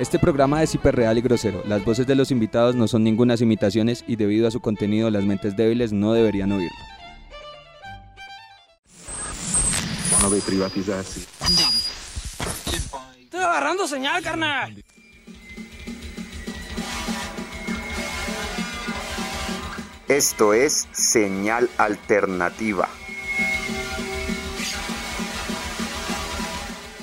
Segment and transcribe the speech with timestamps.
[0.00, 1.62] Este programa es hiperreal y grosero.
[1.68, 5.24] Las voces de los invitados no son ningunas imitaciones y debido a su contenido las
[5.24, 6.99] mentes débiles no deberían oírlo.
[10.20, 11.20] No ve privatizarse.
[13.20, 14.84] Estoy agarrando señal, carnal.
[20.08, 22.88] Esto es Señal Alternativa.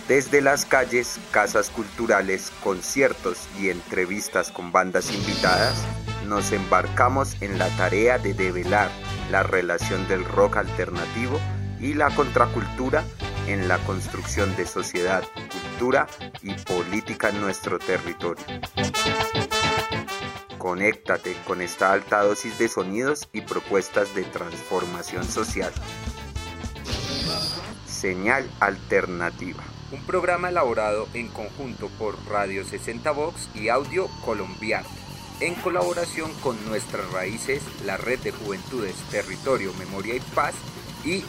[0.08, 5.76] Desde las calles, casas culturales, conciertos y entrevistas con bandas invitadas,
[6.28, 8.90] nos embarcamos en la tarea de develar
[9.32, 11.40] la relación del rock alternativo
[11.80, 13.04] y la contracultura
[13.48, 16.08] en la construcción de sociedad, cultura
[16.42, 18.44] y política en nuestro territorio.
[20.58, 25.72] Conéctate con esta alta dosis de sonidos y propuestas de transformación social.
[27.86, 34.88] Señal Alternativa un programa elaborado en conjunto por Radio 60 Vox y Audio Colombiano,
[35.40, 40.56] en colaboración con Nuestras Raíces, la Red de Juventudes, Territorio, Memoria y Paz
[41.08, 41.24] y.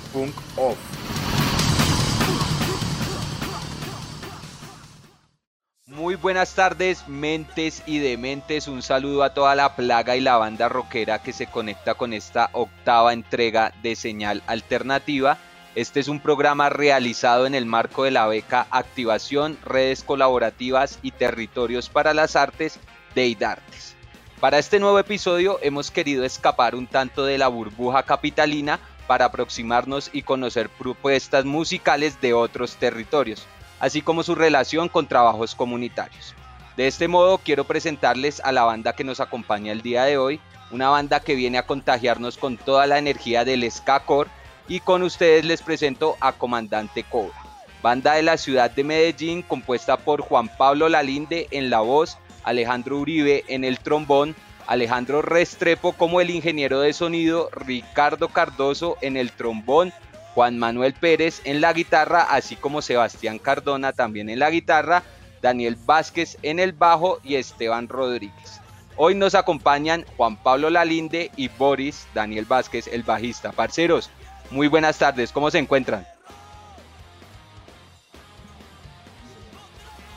[5.87, 8.69] Muy buenas tardes, mentes y dementes.
[8.69, 12.51] Un saludo a toda la plaga y la banda rockera que se conecta con esta
[12.53, 15.39] octava entrega de señal alternativa
[15.79, 21.13] este es un programa realizado en el marco de la beca Activación, Redes Colaborativas y
[21.13, 22.81] Territorios para las Artes
[23.15, 23.95] de IDARTES.
[24.41, 30.11] Para este nuevo episodio hemos querido escapar un tanto de la burbuja capitalina para aproximarnos
[30.13, 33.47] y conocer propuestas musicales de otros territorios,
[33.81, 36.35] así como su relación con trabajos comunitarios.
[36.77, 40.41] De este modo quiero presentarles a la banda que nos acompaña el día de hoy,
[40.71, 44.31] una banda que viene a contagiarnos con toda la energía del ska core
[44.69, 47.35] y con ustedes les presento a Comandante Cobra,
[47.83, 52.99] banda de la ciudad de Medellín compuesta por Juan Pablo Lalinde en la voz, Alejandro
[52.99, 54.37] Uribe en el trombón,
[54.69, 59.95] Alejandro Restrepo como el ingeniero de sonido, Ricardo Cardoso en el trombón,
[60.35, 65.03] Juan Manuel Pérez en la guitarra, así como Sebastián Cardona también en la guitarra,
[65.41, 68.61] Daniel Vázquez en el bajo y Esteban Rodríguez.
[68.97, 73.53] Hoy nos acompañan Juan Pablo Lalinde y Boris Daniel Vázquez, el bajista.
[73.53, 74.11] Parceros,
[74.51, 76.07] muy buenas tardes, ¿cómo se encuentran?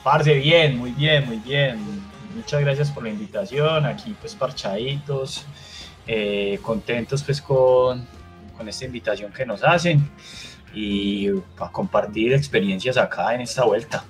[0.04, 2.11] Parce, bien, muy bien, muy bien.
[2.34, 3.86] Muchas gracias por la invitación.
[3.86, 5.44] Aquí pues parchaditos,
[6.06, 8.06] eh, contentos pues con,
[8.56, 10.10] con esta invitación que nos hacen
[10.74, 14.04] y para compartir experiencias acá en esta vuelta.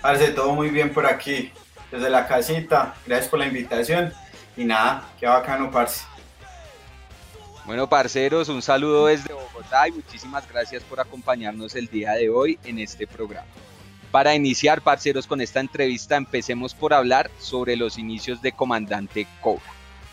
[0.00, 1.50] Parce, todo muy bien por aquí,
[1.90, 2.94] desde la casita.
[3.06, 4.12] Gracias por la invitación
[4.56, 6.04] y nada, qué bacano, parce.
[7.66, 12.58] Bueno, parceros, un saludo desde Bogotá y muchísimas gracias por acompañarnos el día de hoy
[12.64, 13.48] en este programa.
[14.10, 19.62] Para iniciar, parceros, con esta entrevista, empecemos por hablar sobre los inicios de Comandante Cobra.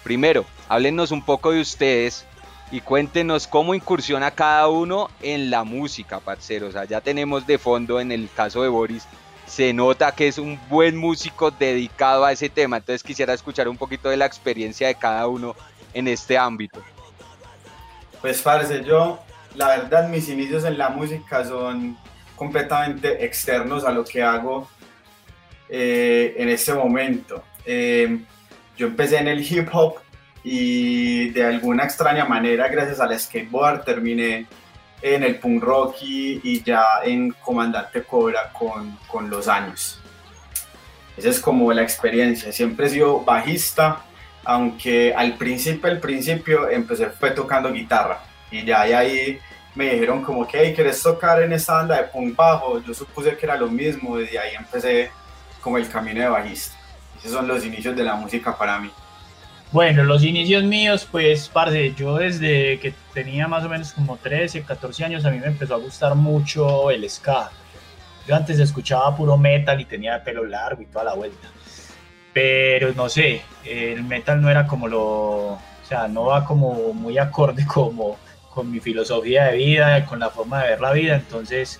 [0.03, 2.25] Primero, háblenos un poco de ustedes
[2.71, 6.75] y cuéntenos cómo incursiona cada uno en la música, parceros.
[6.75, 9.07] Allá tenemos de fondo, en el caso de Boris,
[9.45, 12.77] se nota que es un buen músico dedicado a ese tema.
[12.77, 15.55] Entonces quisiera escuchar un poquito de la experiencia de cada uno
[15.93, 16.83] en este ámbito.
[18.21, 19.19] Pues parece yo,
[19.55, 21.97] la verdad mis inicios en la música son
[22.35, 24.69] completamente externos a lo que hago
[25.69, 27.43] eh, en este momento.
[27.65, 28.19] Eh,
[28.77, 29.95] yo empecé en el hip hop
[30.43, 34.45] y de alguna extraña manera, gracias al skateboard, terminé
[35.01, 39.99] en el punk rock y, ya en Comandante Cobra con, con, los años.
[41.17, 42.51] Esa es como la experiencia.
[42.51, 44.03] Siempre he sido bajista,
[44.43, 48.19] aunque al principio, al principio empecé fue tocando guitarra
[48.51, 49.39] y ya ahí
[49.75, 52.81] me dijeron como que, hey, ¿quieres tocar en esta banda de punk bajo?
[52.81, 55.11] Yo supuse que era lo mismo, desde ahí empecé
[55.61, 56.77] como el camino de bajista.
[57.19, 58.89] Esos son los inicios de la música para mí.
[59.71, 64.63] Bueno, los inicios míos, pues, parce, yo desde que tenía más o menos como 13,
[64.63, 67.49] 14 años, a mí me empezó a gustar mucho el ska.
[68.27, 71.47] Yo antes escuchaba puro metal y tenía pelo largo y toda la vuelta.
[72.33, 75.01] Pero no sé, el metal no era como lo.
[75.53, 78.17] O sea, no va como muy acorde como
[78.55, 81.15] con mi filosofía de vida, con la forma de ver la vida.
[81.15, 81.79] Entonces,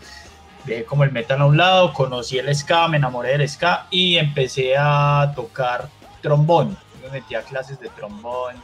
[0.66, 4.18] dejé como el metal a un lado, conocí el ska, me enamoré del ska y
[4.18, 5.90] empecé a tocar
[6.22, 8.56] trombón me metí a clases de trombón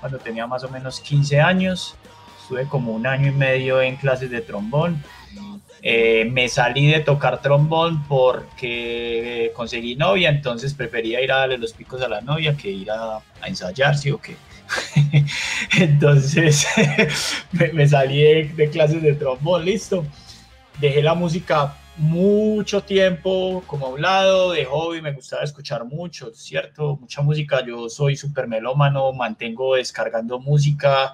[0.00, 1.94] cuando tenía más o menos 15 años.
[2.42, 5.02] estuve como un año y medio en clases de trombón.
[5.82, 11.72] Eh, me salí de tocar trombón porque conseguí novia, entonces prefería ir a darle los
[11.72, 14.36] picos a la novia que ir a, a ensayar, ¿sí o qué?
[15.78, 16.66] entonces
[17.72, 20.04] me, salí de, clases de trombón, listo.
[20.80, 26.32] Dejé la música mucho tiempo como a un lado de hobby, me gustaba escuchar mucho,
[26.32, 26.96] ¿cierto?
[26.96, 31.12] Mucha música, yo soy súper melómano, mantengo descargando música,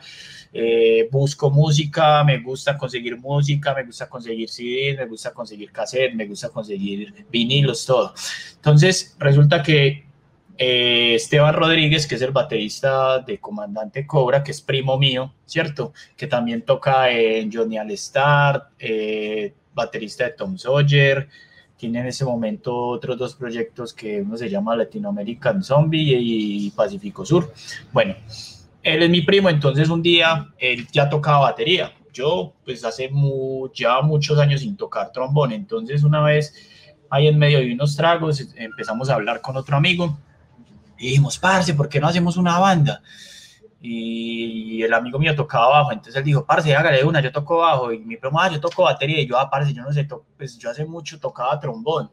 [0.52, 6.14] eh, busco música, me gusta conseguir música, me gusta conseguir CD, me gusta conseguir cassette,
[6.14, 8.14] me gusta conseguir vinilos, todo.
[8.54, 10.05] Entonces, resulta que
[10.58, 15.92] eh, Esteban Rodríguez, que es el baterista de Comandante Cobra, que es primo mío, ¿cierto?
[16.16, 21.28] Que también toca en Johnny All Star, eh, baterista de Tom Sawyer,
[21.76, 27.26] tiene en ese momento otros dos proyectos que uno se llama Latinoamerican Zombie y Pacífico
[27.26, 27.52] Sur.
[27.92, 28.14] Bueno,
[28.82, 31.92] él es mi primo, entonces un día él ya tocaba batería.
[32.14, 33.10] Yo, pues hace
[33.74, 36.54] ya muchos años sin tocar trombón, entonces una vez
[37.10, 40.18] ahí en medio de unos tragos empezamos a hablar con otro amigo
[40.98, 43.02] y dijimos, parce, ¿por qué no hacemos una banda?
[43.80, 47.92] y el amigo mío tocaba bajo, entonces él dijo, parce, hágale una, yo toco bajo,
[47.92, 50.58] y mi primo, ah, yo toco batería, y yo, ah, parce, yo no sé, pues
[50.58, 52.10] yo hace mucho tocaba trombón,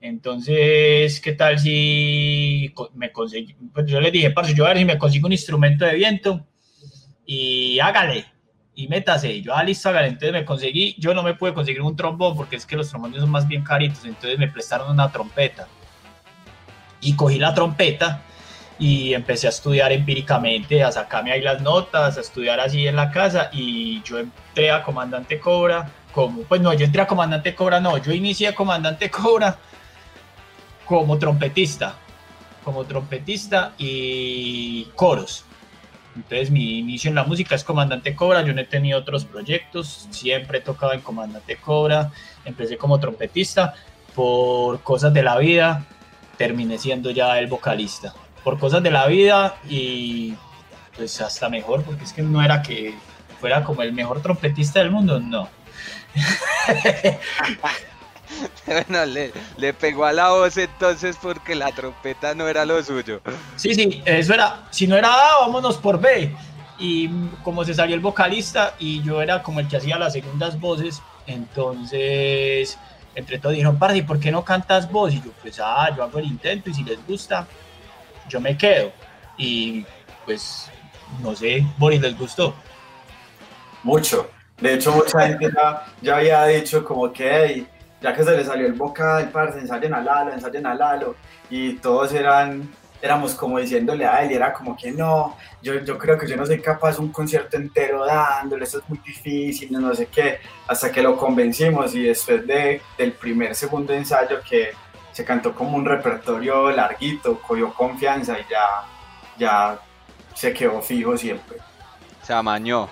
[0.00, 4.84] entonces, ¿qué tal si me conseguí, pues yo le dije, parce, yo a ver si
[4.84, 6.46] me consigo un instrumento de viento,
[7.24, 8.26] y hágale,
[8.74, 11.96] y métase, yo, ah, listo, hágale, entonces me conseguí, yo no me pude conseguir un
[11.96, 15.68] trombón, porque es que los trombones son más bien caritos, entonces me prestaron una trompeta,
[17.00, 18.22] y cogí la trompeta,
[18.78, 23.10] y empecé a estudiar empíricamente, a sacarme ahí las notas, a estudiar así en la
[23.10, 27.80] casa y yo entré a Comandante Cobra, como, pues no, yo entré a Comandante Cobra,
[27.80, 29.58] no, yo inicié a Comandante Cobra
[30.84, 31.96] como trompetista,
[32.64, 35.44] como trompetista y coros.
[36.14, 40.08] Entonces mi inicio en la música es Comandante Cobra, yo no he tenido otros proyectos,
[40.10, 42.12] siempre he tocado en Comandante Cobra,
[42.44, 43.74] empecé como trompetista,
[44.14, 45.86] por cosas de la vida
[46.38, 50.34] terminé siendo ya el vocalista por cosas de la vida y
[50.96, 52.94] pues hasta mejor, porque es que no era que
[53.40, 55.48] fuera como el mejor trompetista del mundo, no.
[58.66, 63.20] bueno, le, le, pegó a la voz entonces porque la trompeta no era lo suyo.
[63.56, 66.34] Sí, sí, eso era, si no era A, vámonos por B.
[66.80, 67.08] Y
[67.42, 71.02] como se salió el vocalista y yo era como el que hacía las segundas voces,
[71.26, 72.78] entonces
[73.18, 75.12] entre todos dijeron, ¿y ¿por qué no cantas vos?
[75.12, 77.46] Y yo, pues, ah, yo hago el intento y si les gusta,
[78.28, 78.92] yo me quedo.
[79.36, 79.84] Y
[80.24, 80.70] pues,
[81.20, 82.54] no sé, Boris, ¿les gustó?
[83.82, 84.30] Mucho.
[84.60, 85.50] De hecho, mucha gente
[86.00, 87.66] ya, había dicho como que,
[88.00, 91.16] ya que se le salió el vocal, parce, ensayen a Lalo, ensayen a Lalo.
[91.50, 95.98] Y todos eran, éramos como diciéndole a él, y era como que no, yo, yo
[95.98, 99.94] creo que yo no soy capaz un concierto entero dándole, eso es muy difícil, no
[99.94, 104.70] sé qué, hasta que lo convencimos y después de, del primer, segundo ensayo que
[105.12, 108.84] se cantó como un repertorio larguito, cogió confianza y ya,
[109.38, 109.80] ya
[110.34, 111.58] se quedó fijo siempre.
[112.22, 112.88] Se amañó.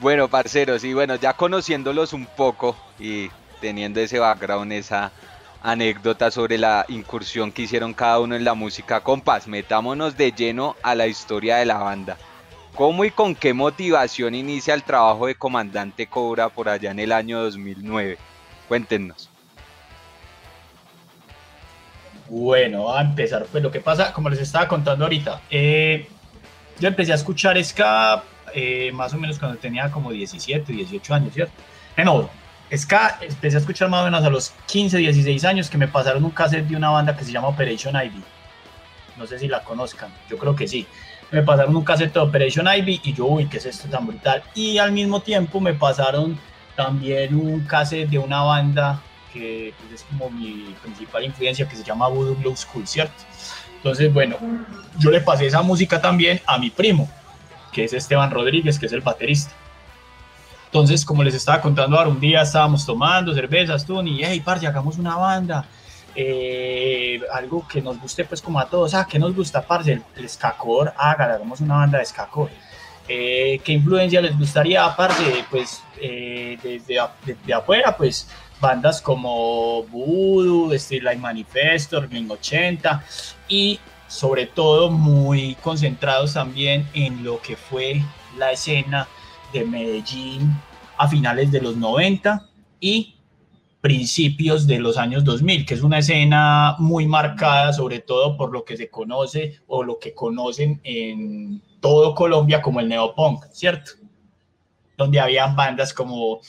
[0.00, 3.30] Bueno, parceros, y bueno, ya conociéndolos un poco y
[3.60, 5.12] teniendo ese background, esa
[5.62, 10.76] anécdota sobre la incursión que hicieron cada uno en la música compás, metámonos de lleno
[10.82, 12.16] a la historia de la banda.
[12.74, 17.12] ¿Cómo y con qué motivación inicia el trabajo de Comandante Cobra por allá en el
[17.12, 18.18] año 2009?
[18.66, 19.28] Cuéntenos.
[22.28, 23.44] Bueno, a empezar.
[23.52, 26.08] Pues lo que pasa, como les estaba contando ahorita, eh,
[26.80, 28.22] yo empecé a escuchar ska
[28.54, 31.52] eh, más o menos cuando tenía como 17, 18 años, ¿cierto?
[31.98, 32.30] No,
[32.76, 36.24] ska empecé a escuchar más o menos a los 15, 16 años que me pasaron
[36.24, 38.22] un cassette de una banda que se llama Operation Ivy.
[39.16, 40.86] No sé si la conozcan, yo creo que sí.
[41.30, 44.42] Me pasaron un cassette de Operation Ivy y yo, uy, ¿qué es esto tan brutal?
[44.54, 46.38] Y al mismo tiempo me pasaron
[46.76, 49.02] también un cassette de una banda
[49.32, 53.24] que pues, es como mi principal influencia, que se llama Voodoo Blue School, ¿cierto?
[53.76, 54.36] Entonces, bueno,
[54.98, 57.10] yo le pasé esa música también a mi primo,
[57.72, 59.52] que es Esteban Rodríguez, que es el baterista.
[60.72, 64.66] Entonces, como les estaba contando ahora, un día estábamos tomando cervezas, tú, y hey, parce,
[64.66, 65.66] hagamos una banda,
[66.14, 69.92] eh, algo que nos guste pues como a todos, ah, ¿qué nos gusta, parce?
[69.92, 72.48] El, el skakor, hagamos una banda de skakor.
[73.06, 78.26] Eh, ¿Qué influencia les gustaría, aparte, pues, eh, desde, afuera, pues,
[78.58, 83.04] bandas como Voodoo, Streetlight Manifesto, Ring 80
[83.46, 88.00] y sobre todo muy concentrados también en lo que fue
[88.38, 89.06] la escena
[89.52, 90.50] de Medellín
[90.96, 92.48] a finales de los 90
[92.80, 93.16] y
[93.80, 98.64] principios de los años 2000, que es una escena muy marcada, sobre todo por lo
[98.64, 103.92] que se conoce o lo que conocen en todo Colombia como el neopunk, ¿cierto?
[104.96, 106.40] Donde habían bandas como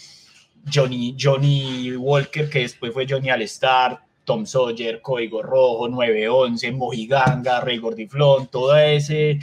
[0.72, 7.79] Johnny, Johnny Walker, que después fue Johnny All-Star, Tom Sawyer, Código Rojo, 911, Mojiganga, Rey
[7.79, 9.39] Gordiflón, todo ese,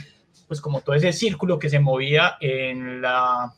[0.51, 3.53] pues como todo ese círculo que se movía en la,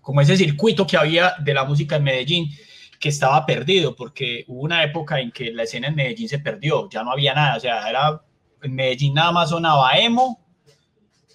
[0.00, 2.50] como ese circuito que había de la música en Medellín,
[2.98, 6.88] que estaba perdido, porque hubo una época en que la escena en Medellín se perdió,
[6.88, 8.22] ya no había nada, o sea, era,
[8.62, 10.42] en Medellín nada más sonaba emo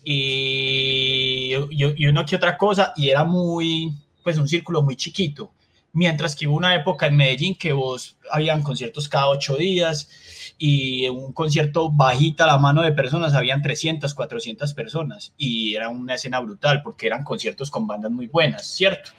[0.03, 5.53] y, y, uno que otra cosa, y era muy, pues un círculo muy chiquito,
[5.91, 10.09] mientras que hubo una época en Medellín que vos, habían conciertos cada ocho días,
[10.57, 16.15] y un concierto bajita la mano de personas, habían 300, 400 personas, y era una
[16.15, 19.11] escena brutal, porque eran conciertos con bandas muy buenas, ¿cierto?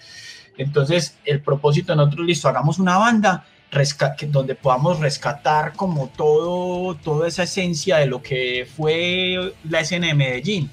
[0.56, 3.44] Entonces, el propósito de nosotros, listo, hagamos una banda
[4.28, 10.14] donde podamos rescatar como todo, toda esa esencia de lo que fue la escena de
[10.14, 10.70] Medellín.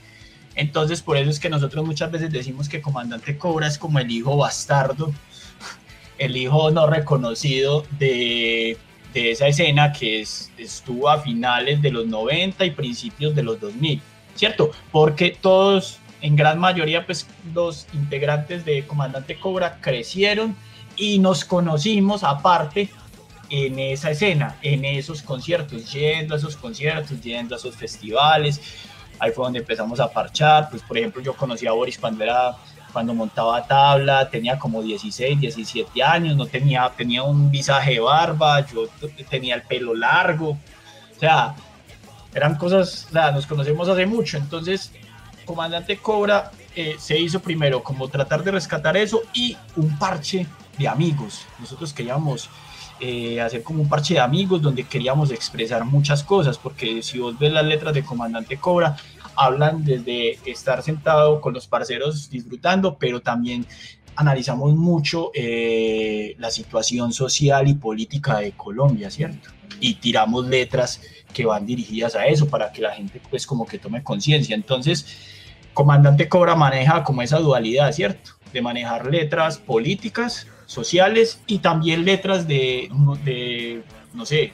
[0.56, 4.12] Entonces, por eso es que nosotros muchas veces decimos que Comandante Cobra es como el
[4.12, 5.12] hijo bastardo,
[6.20, 8.78] el hijo no reconocido de,
[9.14, 13.60] de esa escena que es, estuvo a finales de los 90 y principios de los
[13.60, 14.02] 2000,
[14.36, 14.72] ¿cierto?
[14.92, 20.56] Porque todos en gran mayoría, pues los integrantes de Comandante Cobra crecieron
[20.96, 22.90] y nos conocimos aparte
[23.50, 28.62] en esa escena, en esos conciertos, yendo a esos conciertos, yendo a esos festivales.
[29.20, 30.70] Ahí fue donde empezamos a parchar.
[30.70, 32.56] Pues, por ejemplo, yo conocí a Boris cuando era
[32.92, 38.66] cuando montaba tabla, tenía como 16, 17 años, no tenía, tenía un visaje de barba,
[38.68, 38.88] yo
[39.30, 41.56] tenía el pelo largo, o sea,
[42.34, 44.92] eran cosas, o sea, nos conocemos hace mucho, entonces
[45.46, 50.88] Comandante Cobra eh, se hizo primero como tratar de rescatar eso y un parche de
[50.88, 51.46] amigos.
[51.60, 52.50] Nosotros queríamos
[53.00, 57.38] eh, hacer como un parche de amigos donde queríamos expresar muchas cosas, porque si vos
[57.38, 58.96] ves las letras de Comandante Cobra,
[59.36, 63.66] hablan desde estar sentado con los parceros disfrutando, pero también
[64.16, 69.50] analizamos mucho eh, la situación social y política de Colombia, ¿cierto?
[69.80, 71.02] Y tiramos letras
[71.34, 74.56] que van dirigidas a eso para que la gente pues como que tome conciencia.
[74.56, 75.06] Entonces,
[75.74, 78.32] Comandante Cobra maneja como esa dualidad, ¿cierto?
[78.52, 82.90] De manejar letras políticas, sociales y también letras de,
[83.24, 83.84] de
[84.14, 84.52] no sé,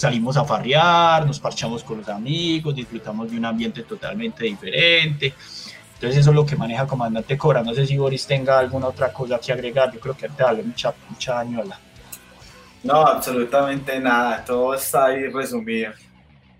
[0.00, 5.34] salimos a farrear, nos parchamos con los amigos, disfrutamos de un ambiente totalmente diferente.
[5.94, 7.62] Entonces eso es lo que maneja Comandante Cobra.
[7.62, 9.92] No sé si Boris tenga alguna otra cosa que agregar.
[9.92, 11.78] Yo creo que te vale mucha, mucha añola.
[12.82, 14.42] No, absolutamente nada.
[14.42, 15.92] Todo está ahí resumido.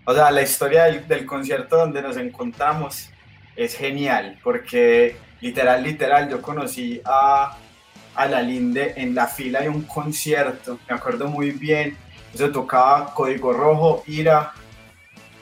[0.04, 3.09] O sea, la historia del, del concierto donde nos encontramos
[3.56, 7.56] es genial porque literal, literal, yo conocí a,
[8.14, 11.97] a la Linde en la fila de un concierto, me acuerdo muy bien,
[12.34, 14.52] eso tocaba Código Rojo, Ira,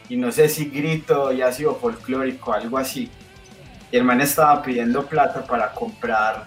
[0.09, 3.11] y no sé si grito y sido folclórico, algo así.
[3.91, 6.47] Y el man estaba pidiendo plata para comprar,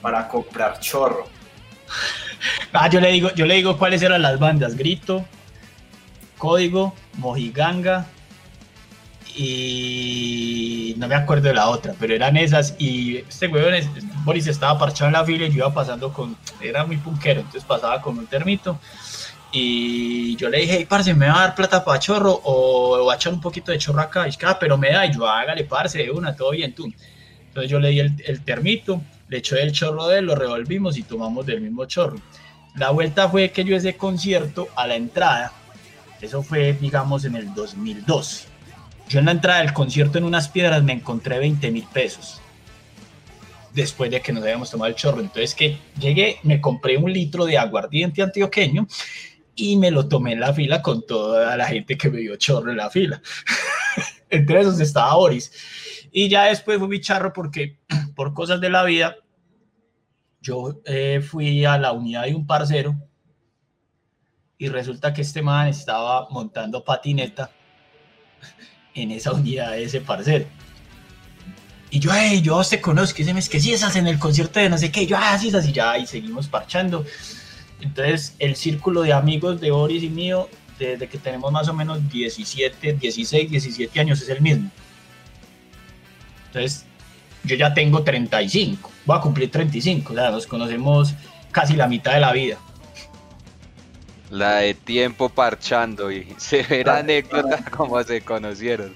[0.00, 1.26] para comprar chorro.
[2.72, 5.26] Ah, yo le digo, yo le digo cuáles eran las bandas, Grito,
[6.38, 8.06] Código, Mojiganga,
[9.36, 13.74] y no me acuerdo de la otra, pero eran esas y este weón,
[14.24, 17.64] Boris estaba parchado en la fila y yo iba pasando con, era muy punkero, entonces
[17.64, 18.78] pasaba con un termito
[19.52, 23.14] y yo le dije, hey, parce, ¿me va a dar plata para chorro o, va
[23.14, 24.28] a echar un poquito de chorro acá?
[24.28, 26.92] Y ah, pero me da, y yo, hágale, parce, de una, todo bien, tú.
[27.48, 30.96] Entonces yo le di el, el termito, le eché el chorro de él, lo revolvimos
[30.96, 32.18] y tomamos del mismo chorro.
[32.76, 35.52] La vuelta fue que yo ese concierto a la entrada,
[36.20, 38.46] eso fue, digamos, en el 2002
[39.10, 42.40] yo en la entrada del concierto en unas piedras me encontré 20 mil pesos.
[43.74, 45.20] Después de que nos habíamos tomado el chorro.
[45.20, 48.86] Entonces que llegué, me compré un litro de aguardiente antioqueño
[49.60, 52.70] y me lo tomé en la fila con toda la gente que me dio chorro
[52.70, 53.20] en la fila.
[54.30, 55.52] Entre esos estaba Boris.
[56.10, 57.78] Y ya después fue mi charro porque
[58.16, 59.16] por cosas de la vida,
[60.40, 62.96] yo eh, fui a la unidad de un parcero
[64.56, 67.50] y resulta que este man estaba montando patineta
[68.94, 70.46] en esa unidad de ese parcero.
[71.90, 74.70] Y yo, hey, yo te conozco, y me que si esas en el concierto de
[74.70, 77.04] no sé qué, yo, ah, sí, esas y ya, y seguimos parchando.
[77.80, 82.08] Entonces, el círculo de amigos de Boris y mío, desde que tenemos más o menos
[82.10, 84.70] 17, 16, 17 años, es el mismo.
[86.46, 86.84] Entonces,
[87.44, 91.14] yo ya tengo 35, voy a cumplir 35, o sea, nos conocemos
[91.50, 92.58] casi la mitad de la vida.
[94.30, 98.94] La de tiempo parchando y severa anécdota como se conocieron.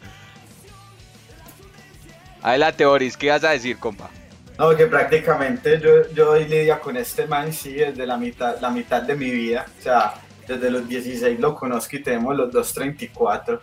[2.42, 4.10] Adelante, Boris, ¿qué vas a decir, compa?
[4.58, 8.70] No, que prácticamente yo, yo doy lidia con este man, sí, desde la mitad, la
[8.70, 9.66] mitad de mi vida.
[9.78, 10.14] O sea,
[10.46, 13.58] desde los 16 lo conozco y tenemos los 234.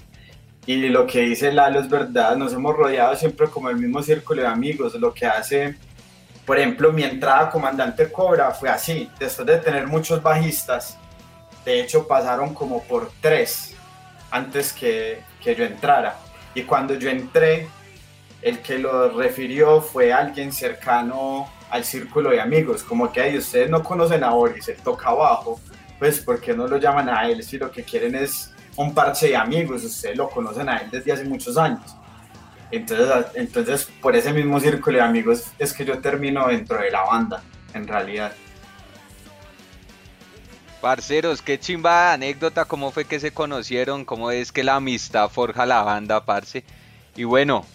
[0.66, 4.42] Y lo que dice Lalo es verdad, nos hemos rodeado siempre como el mismo círculo
[4.42, 4.94] de amigos.
[4.96, 5.76] Lo que hace,
[6.46, 9.10] por ejemplo, mi entrada a Comandante Cobra fue así.
[9.18, 10.98] Después de tener muchos bajistas,
[11.64, 13.76] de hecho pasaron como por tres
[14.30, 16.18] antes que, que yo entrara.
[16.54, 17.70] Y cuando yo entré,
[18.42, 23.70] el que lo refirió fue alguien cercano al círculo de amigos, como que ahí ustedes
[23.70, 25.60] no conocen a Boris, él toca abajo,
[26.00, 27.44] pues ¿por qué no lo llaman a él?
[27.44, 31.14] Si lo que quieren es un parche de amigos, ustedes lo conocen a él desde
[31.14, 31.96] hace muchos años.
[32.72, 37.04] Entonces, entonces por ese mismo círculo de amigos es que yo termino dentro de la
[37.04, 37.44] banda,
[37.74, 38.34] en realidad.
[40.82, 45.66] Parceros, qué chimba anécdota, cómo fue que se conocieron, cómo es que la amistad forja
[45.68, 46.64] la banda, parce.
[47.16, 47.66] Y bueno,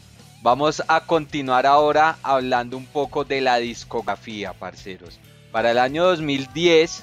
[0.47, 5.19] Vamos a continuar ahora hablando un poco de la discografía, parceros.
[5.51, 7.03] Para el año 2010,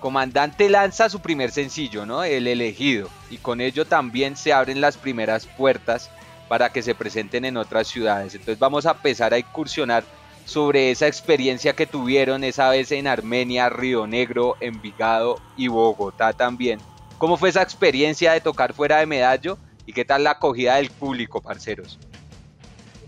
[0.00, 2.24] Comandante lanza su primer sencillo, ¿no?
[2.24, 3.08] El elegido.
[3.30, 6.10] Y con ello también se abren las primeras puertas
[6.48, 8.34] para que se presenten en otras ciudades.
[8.34, 10.02] Entonces vamos a empezar a incursionar
[10.44, 16.80] sobre esa experiencia que tuvieron esa vez en Armenia, Río Negro, Envigado y Bogotá también.
[17.18, 19.58] ¿Cómo fue esa experiencia de tocar fuera de Medallo?
[19.86, 21.96] ¿Y qué tal la acogida del público, parceros?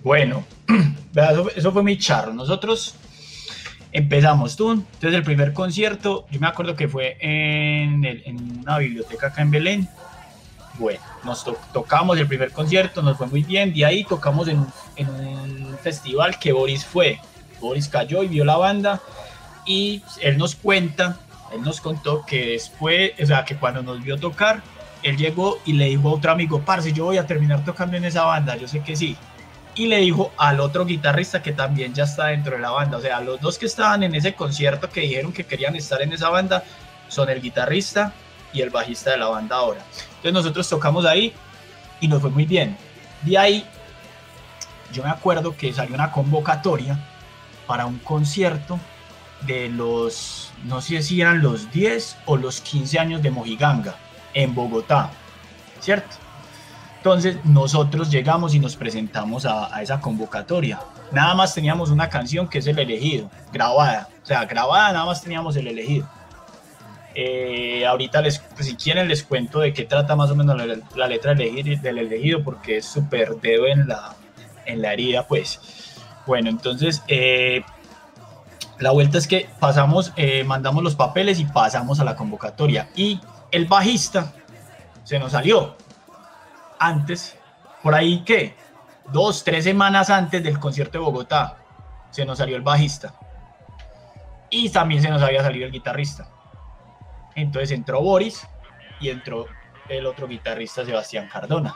[0.02, 0.44] Bueno,
[1.54, 2.32] eso, fue mi charro.
[2.35, 2.94] Nosotros
[3.92, 4.73] empezamos tú.
[4.73, 9.88] Entonces el primer concierto, yo me acuerdo que fue en, una biblioteca acá en Belén.
[10.78, 13.73] Bueno, nos tocamos el primer concierto, nos fue muy bien.
[13.73, 17.21] De ahí tocamos en, un festival que Boris fue.
[17.61, 19.00] Boris cayó y vio la banda
[19.64, 21.21] y él nos cuenta,
[21.52, 24.62] él nos contó que después, o sea, que cuando nos vio tocar,
[25.04, 28.04] él llegó y le dijo a otro amigo, parce, yo voy a terminar tocando en
[28.04, 29.16] esa banda, yo sé que sí
[29.75, 32.99] y le dijo al otro guitarrista que también ya está dentro de la banda.
[32.99, 36.12] O sea, los dos que estaban en ese concierto que dijeron que querían estar en
[36.12, 36.62] esa banda
[37.09, 38.12] son el guitarrista
[38.52, 39.83] y el bajista de la banda ahora.
[40.09, 41.33] Entonces nosotros tocamos ahí
[42.00, 42.76] y nos fue muy bien.
[43.23, 43.67] De ahí
[44.93, 46.99] yo me acuerdo que salió una convocatoria
[47.67, 48.78] para un concierto
[49.47, 53.97] de los, no sé si eran los 10 o los 15 años de Mojiganga
[54.35, 55.11] en Bogotá,
[55.80, 56.17] ¿cierto?
[57.02, 60.78] Entonces nosotros llegamos y nos presentamos a, esa convocatoria.
[61.10, 64.08] Nada más teníamos una canción que es El elegido, grabada.
[64.23, 66.08] O sea, grabada nada más teníamos El elegido.
[67.17, 70.56] Eh, ahorita les, pues, si quieren les cuento de qué trata más o menos
[70.95, 74.15] la, letra del elegido, porque es súper dedo en la,
[74.65, 75.99] en la herida, pues.
[76.25, 77.65] Bueno, entonces eh,
[78.78, 82.91] la vuelta es que pasamos, eh, mandamos los papeles y pasamos a la convocatoria.
[82.95, 84.32] Y el bajista
[85.02, 85.75] se nos salió
[86.86, 87.38] antes,
[87.82, 88.56] por ahí que,
[89.12, 91.56] dos, tres semanas antes del concierto de Bogotá,
[92.10, 93.14] se nos salió el bajista.
[94.50, 96.28] Y también se nos había salido el guitarrista.
[97.34, 98.47] Entonces entró Boris
[99.00, 99.47] y entró
[99.88, 101.75] el otro guitarrista Sebastián Cardona.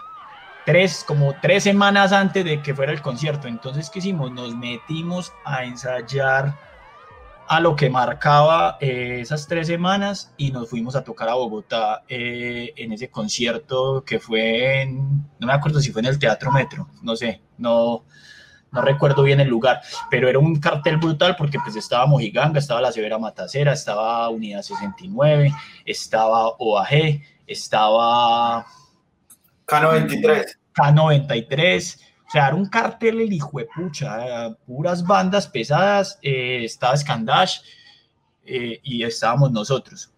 [0.65, 3.49] Tres, como tres semanas antes de que fuera el concierto.
[3.49, 4.33] Entonces, ¿qué hicimos?
[4.33, 6.55] Nos metimos a ensayar
[7.49, 12.03] a lo que marcaba eh, esas tres semanas y nos fuimos a tocar a Bogotá
[12.09, 16.51] eh, en ese concierto que fue en, no me acuerdo si fue en el Teatro
[16.51, 18.05] Metro, no sé, no,
[18.73, 19.81] no recuerdo bien el lugar,
[20.11, 24.63] pero era un cartel brutal porque pues estaba Mojiganga, estaba La Severa Matacera, estaba Unidad
[24.63, 25.53] 69,
[25.85, 28.67] estaba OAG, estaba...
[29.67, 30.59] K93.
[30.75, 32.01] K93,
[32.37, 37.61] era un cartel el hijo de pucha, puras bandas pesadas, eh, estaba Scandash
[38.45, 40.11] eh, y estábamos nosotros.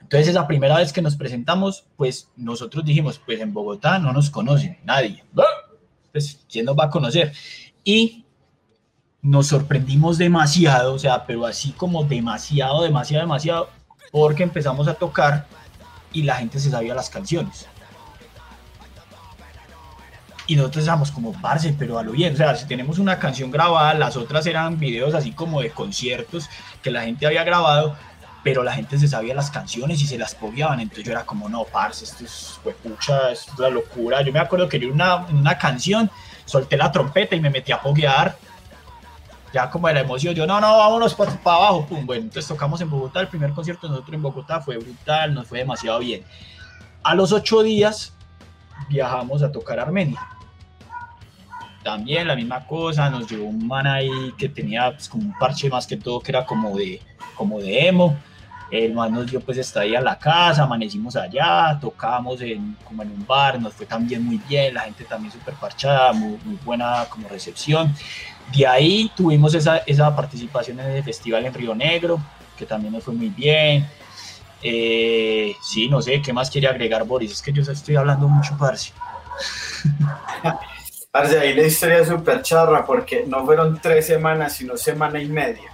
[0.00, 4.30] Entonces esa primera vez que nos presentamos, pues nosotros dijimos, pues en Bogotá no nos
[4.30, 5.24] conoce nadie.
[6.12, 7.32] Pues, ¿quién nos va a conocer?
[7.82, 8.24] Y
[9.22, 13.70] nos sorprendimos demasiado, o sea, pero así como demasiado, demasiado, demasiado,
[14.12, 15.46] porque empezamos a tocar
[16.12, 17.66] y la gente se sabía las canciones.
[20.46, 22.34] Y nosotros estábamos como, parce, pero a lo bien.
[22.34, 26.50] O sea, si tenemos una canción grabada, las otras eran videos así como de conciertos
[26.82, 27.96] que la gente había grabado,
[28.42, 30.80] pero la gente se sabía las canciones y se las pogueaban.
[30.80, 34.20] Entonces yo era como, no, parce, esto es pucha, esto es la locura.
[34.20, 36.10] Yo me acuerdo que yo una, una canción
[36.44, 38.36] solté la trompeta y me metí a poguear.
[39.54, 41.86] Ya como de la emoción, yo, no, no, vámonos para, para abajo.
[41.86, 43.20] Pum, bueno, entonces tocamos en Bogotá.
[43.20, 46.22] El primer concierto nosotros en Bogotá fue brutal, nos fue demasiado bien.
[47.02, 48.12] A los ocho días
[48.90, 50.20] viajamos a tocar Armenia
[51.84, 55.68] también la misma cosa, nos llevó un man ahí que tenía pues, como un parche
[55.68, 57.00] más que todo que era como de,
[57.36, 58.16] como de emo.
[58.70, 63.02] El man nos dio pues está ahí a la casa, amanecimos allá, tocamos en, como
[63.02, 67.04] en un bar, nos fue también muy bien, la gente también súper parchada, muy, buena
[67.08, 67.94] como recepción.
[68.56, 72.18] De ahí tuvimos esa, esa participación en el festival en Río Negro,
[72.56, 73.86] que también nos fue muy bien.
[74.62, 77.32] Eh, sí, no sé, ¿qué más quiere agregar Boris?
[77.32, 78.92] Es que yo estoy hablando mucho, parce.
[81.14, 85.28] parce, ahí la historia es súper charra porque no fueron tres semanas, sino semana y
[85.28, 85.70] media.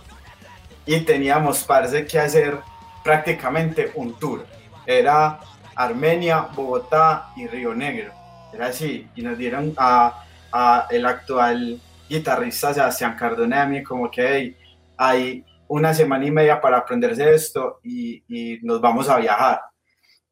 [0.85, 2.59] Y teníamos, parce, que hacer
[3.03, 4.44] prácticamente un tour.
[4.85, 5.40] Era
[5.74, 8.12] Armenia, Bogotá y Río Negro.
[8.53, 9.09] Era así.
[9.14, 14.55] Y nos dieron a, a el actual guitarrista Sebastián Cardona a mí como que
[14.98, 19.62] hay una semana y media para aprenderse esto y, y, nos vamos a viajar.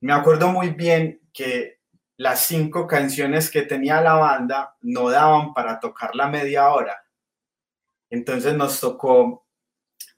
[0.02, 1.77] Me acuerdo muy bien que
[2.18, 7.02] las cinco canciones que tenía la banda no daban para tocar la media hora.
[8.10, 9.46] Entonces nos tocó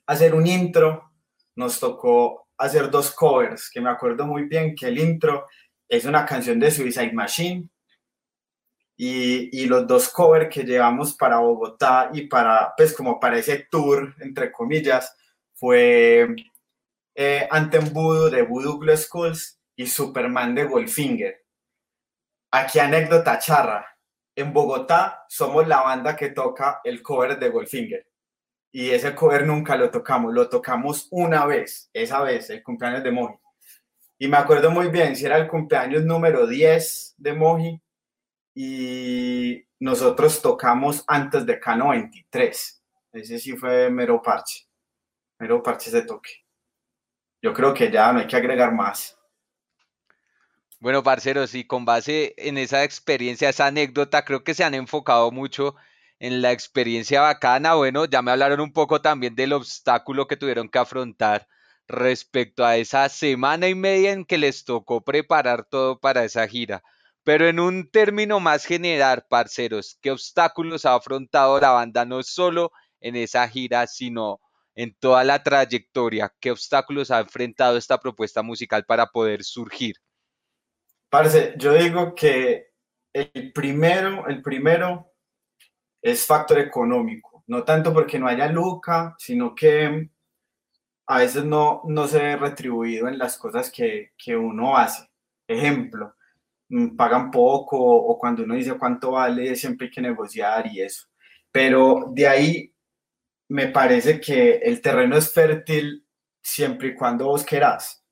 [0.07, 1.13] hacer un intro,
[1.55, 5.47] nos tocó hacer dos covers, que me acuerdo muy bien que el intro
[5.89, 7.69] es una canción de Suicide Machine
[8.97, 13.67] y, y, los dos covers que llevamos para Bogotá y para, pues como para ese
[13.71, 15.17] tour, entre comillas,
[15.55, 16.35] fue
[17.15, 21.41] eh, Anthem Voodoo de Voodoo Blue Schools y Superman de Goldfinger.
[22.51, 23.87] Aquí anécdota charra.
[24.35, 28.07] En Bogotá somos la banda que toca el cover de Goldfinger.
[28.73, 33.11] Y ese cover nunca lo tocamos, lo tocamos una vez, esa vez, el cumpleaños de
[33.11, 33.35] Moji.
[34.19, 37.81] Y me acuerdo muy bien, si era el cumpleaños número 10 de Moji,
[38.55, 42.81] y nosotros tocamos antes de K93.
[43.13, 44.69] Ese sí fue mero parche,
[45.39, 46.31] mero parche de toque.
[47.43, 49.19] Yo creo que ya no hay que agregar más.
[50.81, 55.31] Bueno, parceros, y con base en esa experiencia, esa anécdota, creo que se han enfocado
[55.31, 55.75] mucho
[56.19, 57.75] en la experiencia bacana.
[57.75, 61.47] Bueno, ya me hablaron un poco también del obstáculo que tuvieron que afrontar
[61.87, 66.83] respecto a esa semana y media en que les tocó preparar todo para esa gira.
[67.25, 72.73] Pero en un término más general, parceros, ¿qué obstáculos ha afrontado la banda no solo
[73.01, 74.41] en esa gira, sino
[74.75, 76.33] en toda la trayectoria?
[76.41, 79.97] ¿Qué obstáculos ha enfrentado esta propuesta musical para poder surgir?
[81.11, 82.71] Parce, yo digo que
[83.13, 85.13] el primero, el primero
[86.01, 90.09] es factor económico, no tanto porque no haya luca, sino que
[91.07, 95.11] a veces no, no se ve retribuido en las cosas que, que uno hace.
[95.49, 96.15] Ejemplo,
[96.71, 101.09] Mm, pagan poco o cuando uno dice cuánto vale, siempre hay que negociar y eso.
[101.51, 102.75] Pero de ahí
[103.49, 106.07] me parece que el terreno es fértil
[106.43, 108.05] siempre y cuando vos querás.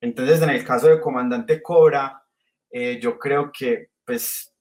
[0.00, 2.22] Entonces, en el caso de Comandante Cobra,
[2.70, 4.52] eh, yo creo que, pues,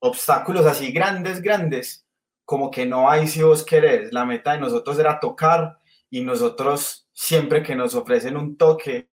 [0.00, 2.06] obstáculos así grandes, grandes,
[2.44, 4.12] como que no hay si vos querés.
[4.12, 5.78] La meta de nosotros era tocar
[6.10, 9.08] y nosotros, siempre que nos ofrecen un toque,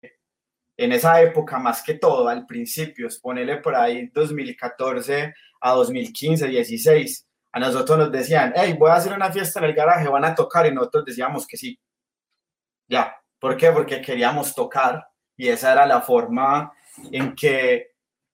[0.77, 7.29] en esa época, más que todo, al principio, ponerle por ahí 2014 a 2015, 16,
[7.53, 10.35] a nosotros nos decían, hey, voy a hacer una fiesta en el garaje, van a
[10.35, 11.79] tocar, y nosotros decíamos que sí.
[12.89, 13.71] Ya, ¿por qué?
[13.71, 16.73] Porque queríamos tocar y esa era la forma
[17.11, 17.92] en que,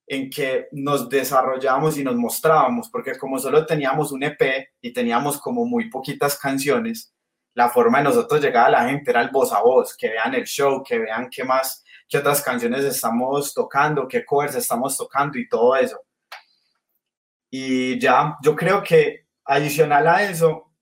[0.09, 5.39] en que nos desarrollamos y nos mostrábamos, porque como solo teníamos un EP y teníamos
[5.39, 7.15] como muy poquitas canciones,
[7.55, 10.35] la forma de nosotros llegar a la gente era el voz a voz, que vean
[10.35, 15.39] el show, que vean qué más qué otras canciones estamos tocando, qué covers estamos tocando
[15.39, 16.01] y todo eso.
[17.51, 20.73] Y ya, yo creo que adicional a eso,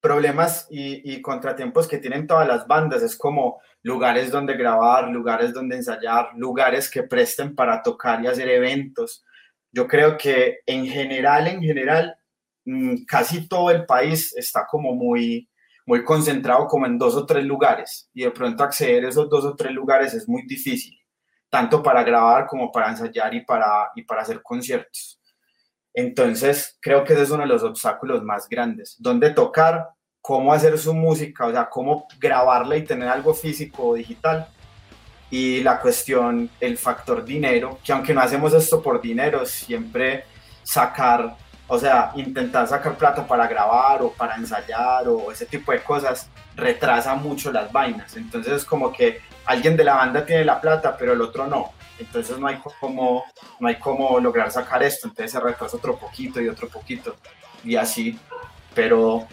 [0.00, 5.52] problemas y, y, contratiempos que tienen todas las bandas es como lugares donde grabar, lugares
[5.52, 9.24] donde ensayar, lugares que presten para tocar y hacer eventos.
[9.72, 12.16] Yo creo que en general, en general,
[12.64, 15.48] mm, casi todo el país está como muy,
[15.86, 19.44] muy concentrado como en dos o tres lugares y de pronto acceder a esos dos
[19.44, 20.98] o tres lugares es muy difícil,
[21.48, 25.20] tanto para grabar como para ensayar y para, y para hacer conciertos.
[25.94, 28.96] Entonces, creo que ese es uno de los obstáculos más grandes.
[28.98, 29.88] ¿Dónde tocar?
[30.20, 31.46] ¿Cómo hacer su música?
[31.46, 34.48] O sea, cómo grabarla y tener algo físico o digital.
[35.30, 40.24] Y la cuestión, el factor dinero, que aunque no hacemos esto por dinero, siempre
[40.62, 41.36] sacar
[41.70, 46.30] o sea, intentar sacar plata para grabar o para ensayar o ese tipo de cosas
[46.56, 48.16] retrasa mucho las vainas.
[48.16, 51.72] Entonces es como que alguien de la banda tiene la plata, pero el otro no.
[51.98, 53.22] Entonces no hay como,
[53.60, 55.08] no hay como lograr sacar esto.
[55.08, 57.16] Entonces se retrasa otro poquito y otro poquito.
[57.62, 58.18] Y así.
[58.74, 59.26] Pero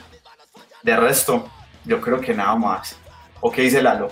[0.85, 1.49] de resto,
[1.83, 2.95] yo creo que nada más.
[3.41, 4.11] ¿O qué dice Lalo?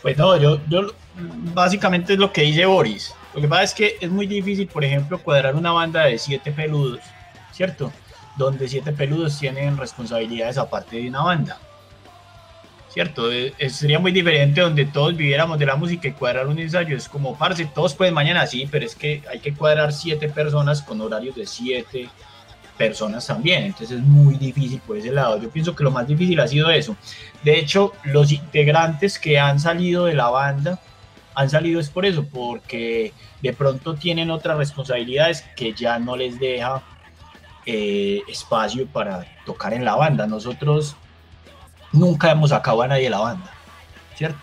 [0.00, 0.94] Pues no, yo, yo
[1.54, 3.14] básicamente es lo que dice Boris.
[3.34, 6.50] Lo que pasa es que es muy difícil, por ejemplo, cuadrar una banda de siete
[6.50, 7.00] peludos,
[7.52, 7.92] ¿cierto?
[8.38, 11.58] Donde siete peludos tienen responsabilidades aparte de una banda.
[12.88, 13.30] ¿Cierto?
[13.30, 16.96] Eh, sería muy diferente donde todos viviéramos de la música y cuadrar un ensayo.
[16.96, 20.80] Es como, parce, todos pueden mañana, sí, pero es que hay que cuadrar siete personas
[20.80, 22.08] con horarios de siete
[22.78, 25.38] personas también, entonces es muy difícil por ese lado.
[25.42, 26.96] Yo pienso que lo más difícil ha sido eso.
[27.42, 30.80] De hecho, los integrantes que han salido de la banda
[31.34, 33.12] han salido es por eso, porque
[33.42, 36.82] de pronto tienen otras responsabilidades que ya no les deja
[37.66, 40.26] eh, espacio para tocar en la banda.
[40.26, 40.96] Nosotros
[41.92, 43.50] nunca hemos sacado a nadie de la banda,
[44.16, 44.40] ¿cierto?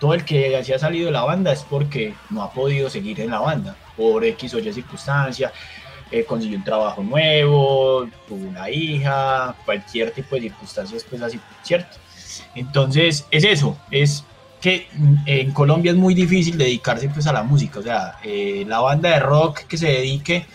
[0.00, 3.20] Todo el que se ha salido de la banda es porque no ha podido seguir
[3.20, 5.52] en la banda, por X o Y circunstancia,
[6.10, 11.96] eh, consiguió un trabajo nuevo, tuvo una hija, cualquier tipo de circunstancias, pues así, ¿cierto?
[12.54, 14.24] Entonces, es eso, es
[14.60, 14.88] que
[15.26, 19.10] en Colombia es muy difícil dedicarse pues a la música, o sea, eh, la banda
[19.10, 20.46] de rock que se dedique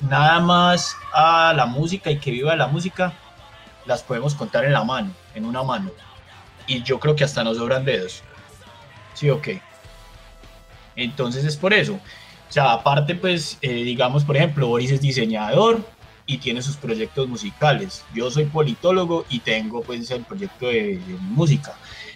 [0.00, 3.12] nada más a la música y que viva de la música,
[3.84, 5.90] las podemos contar en la mano, en una mano.
[6.66, 8.22] Y yo creo que hasta nos sobran dedos.
[9.14, 9.60] ¿Sí o qué?
[10.96, 11.98] Entonces es por eso.
[12.48, 15.84] O sea, aparte, pues, eh, digamos, por ejemplo, Boris es diseñador
[16.26, 18.04] y tiene sus proyectos musicales.
[18.14, 21.74] Yo soy politólogo y tengo, pues, el proyecto de, música.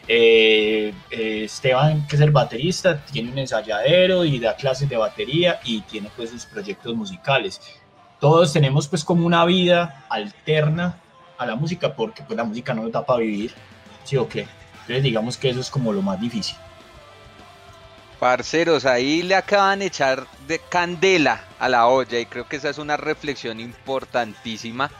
[0.09, 5.61] Eh, eh, Esteban, que es el baterista, tiene un ensayadero y da clases de batería
[5.64, 7.61] y tiene, pues, sus proyectos musicales.
[8.21, 11.01] Todos tenemos, pues, como una vida alterna
[11.38, 13.53] a la música porque, pues, la música no nos da para vivir.
[14.05, 14.47] ¿Sí o qué?
[14.83, 16.57] Entonces, digamos que eso es como lo más difícil.
[18.21, 22.69] Parceros, ahí le acaban de echar de candela a la olla y creo que esa
[22.69, 24.91] es una reflexión importantísima,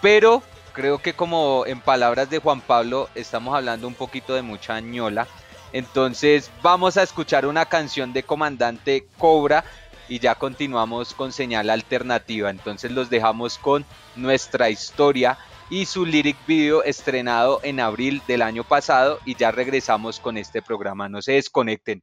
[0.00, 4.80] pero creo que como en palabras de Juan Pablo estamos hablando un poquito de mucha
[4.80, 5.28] ñola,
[5.74, 9.62] entonces vamos a escuchar una canción de Comandante Cobra
[10.08, 13.84] y ya continuamos con señal alternativa, entonces los dejamos con
[14.16, 15.36] nuestra historia
[15.68, 20.62] y su lyric video estrenado en abril del año pasado y ya regresamos con este
[20.62, 22.02] programa, no se desconecten.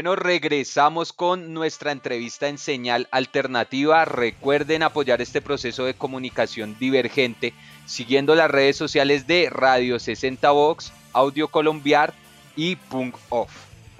[0.00, 4.06] Bueno, regresamos con nuestra entrevista en señal alternativa.
[4.06, 7.52] Recuerden apoyar este proceso de comunicación divergente
[7.84, 12.14] siguiendo las redes sociales de Radio 60 Vox, Audio Colombiar
[12.56, 13.50] y Punk Off.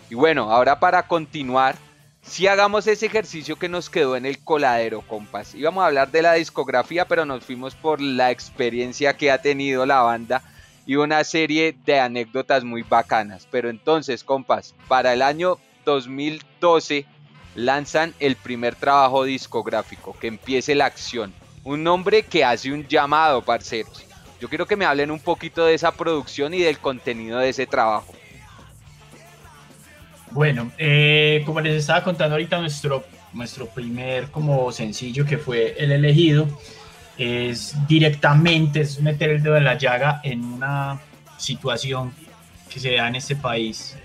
[0.09, 1.77] Y bueno, ahora para continuar,
[2.23, 5.55] si hagamos ese ejercicio que nos quedó en el coladero, compas.
[5.55, 9.85] Íbamos a hablar de la discografía, pero nos fuimos por la experiencia que ha tenido
[9.85, 10.43] la banda
[10.87, 13.47] y una serie de anécdotas muy bacanas.
[13.51, 17.07] Pero entonces, compas, para el año 2012
[17.55, 21.33] lanzan el primer trabajo discográfico, que empiece la acción.
[21.65, 24.05] Un nombre que hace un llamado, parceros.
[24.41, 27.67] Yo quiero que me hablen un poquito de esa producción y del contenido de ese
[27.67, 28.15] trabajo.
[30.31, 35.93] Bueno, eh, como les estaba contando ahorita, nuestro, nuestro primer como sencillo que fue El
[35.93, 36.47] elegido
[37.19, 41.01] es directamente, es meter el dedo en la llaga en una
[41.37, 42.15] situación
[42.71, 43.97] que se da en este país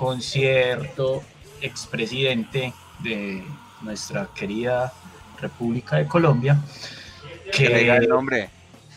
[0.00, 1.22] con cierto
[1.60, 3.44] expresidente de
[3.82, 4.94] nuestra querida
[5.38, 6.58] República de Colombia.
[7.52, 8.48] Que, el nombre.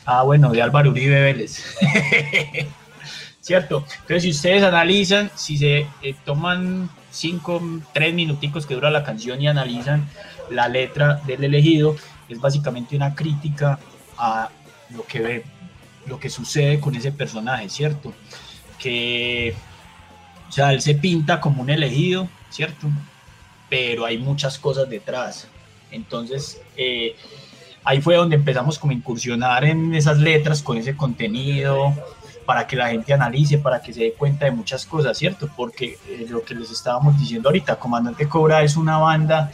[0.05, 1.75] Ah, bueno, de Álvaro Uribe Vélez.
[3.41, 3.85] ¿Cierto?
[4.07, 7.61] Pero si ustedes analizan, si se eh, toman cinco,
[7.91, 10.07] tres minuticos que dura la canción y analizan
[10.49, 11.97] la letra del elegido,
[12.29, 13.77] es básicamente una crítica
[14.17, 14.49] a
[14.95, 15.43] lo que ve,
[16.05, 18.13] lo que sucede con ese personaje, ¿cierto?
[18.79, 19.53] Que
[20.53, 22.87] o sea, él se pinta como un elegido, ¿cierto?
[23.71, 25.47] Pero hay muchas cosas detrás.
[25.89, 27.15] Entonces, eh,
[27.83, 31.95] ahí fue donde empezamos como a incursionar en esas letras, con ese contenido,
[32.45, 35.49] para que la gente analice, para que se dé cuenta de muchas cosas, ¿cierto?
[35.57, 39.51] Porque eh, lo que les estábamos diciendo ahorita, Comandante Cobra es una banda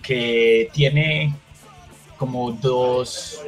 [0.00, 1.34] que tiene
[2.18, 3.40] como dos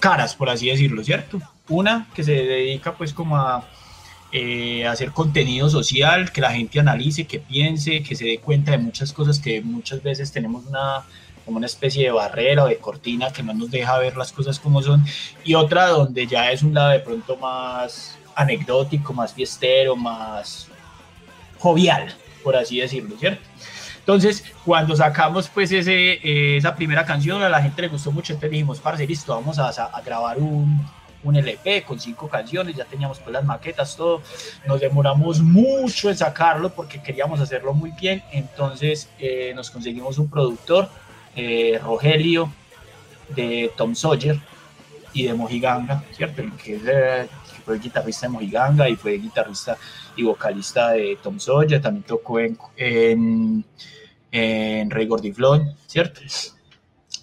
[0.00, 1.38] caras, por así decirlo, ¿cierto?
[1.68, 3.64] Una que se dedica pues como a
[4.32, 8.78] eh, hacer contenido social, que la gente analice, que piense, que se dé cuenta de
[8.78, 11.04] muchas cosas que muchas veces tenemos una
[11.44, 14.60] como una especie de barrera o de cortina que no nos deja ver las cosas
[14.60, 15.04] como son,
[15.42, 20.68] y otra donde ya es un lado de pronto más anecdótico, más fiestero, más
[21.58, 22.14] jovial,
[22.44, 23.42] por así decirlo, ¿cierto?
[23.98, 28.32] Entonces, cuando sacamos pues ese, eh, esa primera canción, a la gente le gustó mucho,
[28.32, 30.80] entonces dijimos, parce, listo, vamos a, a grabar un,
[31.22, 34.22] un LP con cinco canciones, ya teníamos pues las maquetas, todo.
[34.66, 40.28] Nos demoramos mucho en sacarlo porque queríamos hacerlo muy bien, entonces eh, nos conseguimos un
[40.28, 40.88] productor
[41.36, 42.52] eh, Rogelio
[43.28, 44.38] de Tom Sawyer
[45.12, 46.42] y de Mojiganga, ¿cierto?
[46.62, 47.28] Que, eh,
[47.64, 49.76] fue guitarrista de Mojiganga y fue guitarrista
[50.16, 53.64] y vocalista de Tom Sawyer, también tocó en, en,
[54.32, 56.20] en Rey Gordiflón, ¿cierto?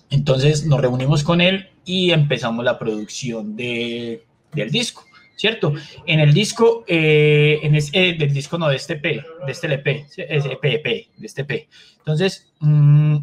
[0.10, 5.74] Entonces nos reunimos con él y empezamos la producción de, del disco, ¿cierto?
[6.06, 10.08] En el disco, eh, en eh, del disco no, de este P, de este LP,
[10.17, 10.86] es EP, EP,
[11.17, 11.67] de este P.
[12.00, 13.17] Entonces, mmm,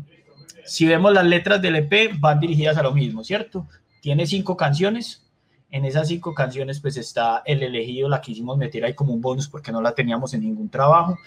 [0.65, 3.69] si vemos las letras del EP, van dirigidas a lo mismo, ¿cierto?
[4.01, 5.21] Tiene cinco canciones.
[5.71, 9.49] En esas cinco canciones, pues está el elegido, la quisimos meter ahí como un bonus
[9.49, 11.19] porque no la teníamos en ningún trabajo.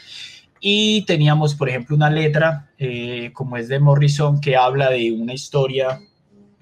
[0.59, 5.33] Y teníamos, por ejemplo, una letra eh, como es de Morrison que habla de una
[5.33, 5.99] historia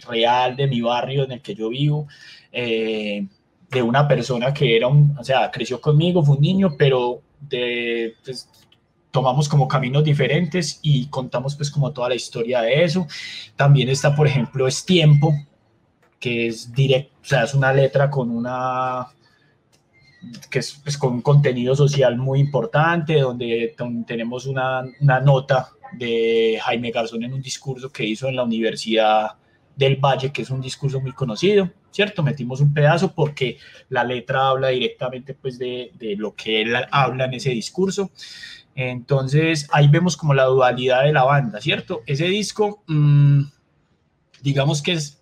[0.07, 2.07] real de mi barrio en el que yo vivo,
[2.51, 3.25] eh,
[3.69, 7.21] de una persona que era un, o sea, creció conmigo, fue un niño, pero
[8.23, 8.49] pues,
[9.11, 13.07] tomamos como caminos diferentes y contamos pues como toda la historia de eso.
[13.55, 15.33] También está, por ejemplo, Es Tiempo,
[16.19, 19.07] que es directo, o sea, es una letra con una
[20.49, 26.91] que es pues, con contenido social muy importante, donde, tenemos una, una, nota de Jaime
[26.91, 29.31] Garzón en un discurso que hizo en la Universidad
[29.75, 32.23] del Valle, que es un discurso muy conocido, ¿cierto?
[32.23, 33.57] Metimos un pedazo porque
[33.89, 38.11] la letra habla directamente pues de, de lo que él habla en ese discurso.
[38.75, 42.03] Entonces ahí vemos como la dualidad de la banda, ¿cierto?
[42.05, 43.43] Ese disco, mmm,
[44.41, 45.21] digamos que es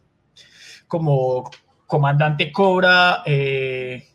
[0.87, 1.49] como
[1.87, 4.07] comandante Cobra eh,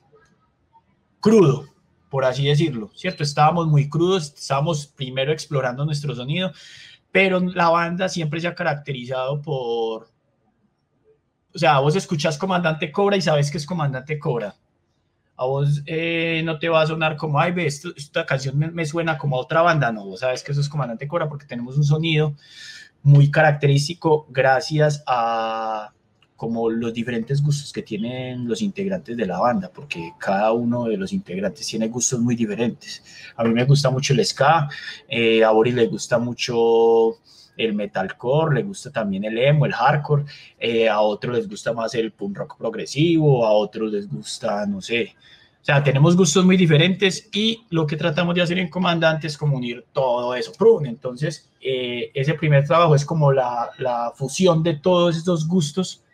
[1.20, 1.66] crudo,
[2.08, 3.22] por así decirlo, ¿cierto?
[3.22, 6.52] Estábamos muy crudos, estábamos primero explorando nuestro sonido,
[7.12, 10.08] pero la banda siempre se ha caracterizado por,
[11.54, 14.54] o sea, vos escuchás Comandante Cobra y sabes que es Comandante Cobra,
[15.36, 19.16] a vos eh, no te va a sonar como, ay, ve, esta canción me, suena
[19.18, 21.84] como a otra banda, no, vos sabes que eso es Comandante Cora porque tenemos un
[21.84, 22.34] sonido
[23.02, 25.92] muy característico gracias a
[26.38, 30.96] como los diferentes gustos que tienen los integrantes de la banda, porque cada uno de
[30.96, 33.02] los integrantes tiene gustos muy diferentes.
[33.36, 34.68] A mí me gusta mucho el ska,
[35.08, 37.18] eh, a Boris le gusta mucho
[37.56, 40.26] el metalcore, le gusta también el emo, el hardcore,
[40.60, 44.80] eh, a otros les gusta más el punk rock progresivo, a otros les gusta, no
[44.80, 45.16] sé,
[45.60, 49.36] o sea, tenemos gustos muy diferentes y lo que tratamos de hacer en Comandante es
[49.36, 50.52] como unir todo eso.
[50.84, 56.04] Entonces, eh, ese primer trabajo es como la, la fusión de todos esos gustos,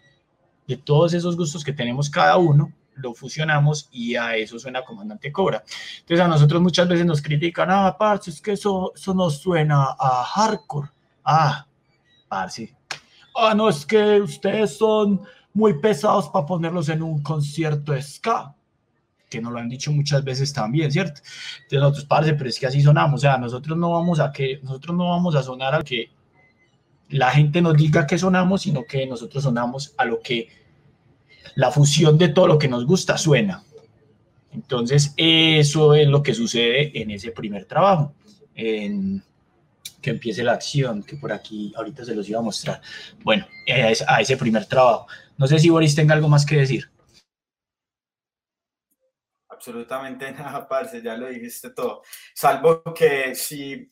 [0.66, 5.32] de todos esos gustos que tenemos cada uno, lo fusionamos y a eso suena Comandante
[5.32, 5.64] Cobra.
[6.00, 9.96] Entonces a nosotros muchas veces nos critican, ah, parce, es que eso, eso no suena
[9.98, 10.90] a hardcore.
[11.24, 11.66] Ah,
[12.28, 12.74] parce.
[13.36, 15.20] Ah, no, es que ustedes son
[15.52, 18.54] muy pesados para ponerlos en un concierto ska
[19.34, 21.20] que nos lo han dicho muchas veces también, ¿cierto?
[21.62, 24.60] Entonces nosotros, parce, pero es que así sonamos, o sea, nosotros no vamos a que,
[24.62, 26.10] nosotros no vamos a sonar a que
[27.14, 30.48] la gente nos diga que sonamos, sino que nosotros sonamos a lo que
[31.54, 33.62] la fusión de todo lo que nos gusta suena.
[34.52, 38.14] Entonces, eso es lo que sucede en ese primer trabajo,
[38.54, 39.22] en
[40.02, 42.80] que empiece la acción, que por aquí ahorita se los iba a mostrar.
[43.22, 43.46] Bueno,
[44.06, 45.06] a ese primer trabajo.
[45.38, 46.90] No sé si Boris tenga algo más que decir.
[49.48, 52.02] absolutamente nada, parce, ya lo dijiste todo.
[52.34, 53.90] Salvo que si,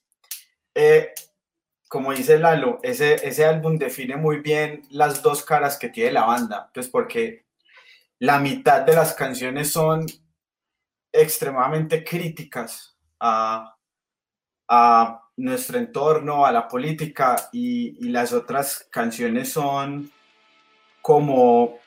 [0.75, 1.13] eh,
[1.93, 6.25] como dice Lalo, ese, ese álbum define muy bien las dos caras que tiene la
[6.25, 7.45] banda, pues porque
[8.19, 10.07] la mitad de las canciones son
[11.13, 13.77] extremadamente críticas a,
[14.69, 20.11] a nuestro entorno, a la política, y, y las otras canciones son
[21.03, 21.79] como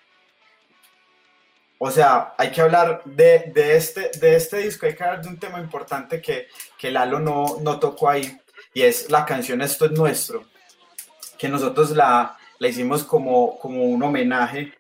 [1.80, 5.30] o sea, hay que hablar de, de, este, de este disco, hay que hablar de
[5.30, 6.48] un tema importante que,
[6.78, 8.40] que Lalo no, no tocó ahí,
[8.76, 10.46] y es la canción Esto es Nuestro.
[11.40, 14.74] que nosotros la, la hicimos como, como un homenaje,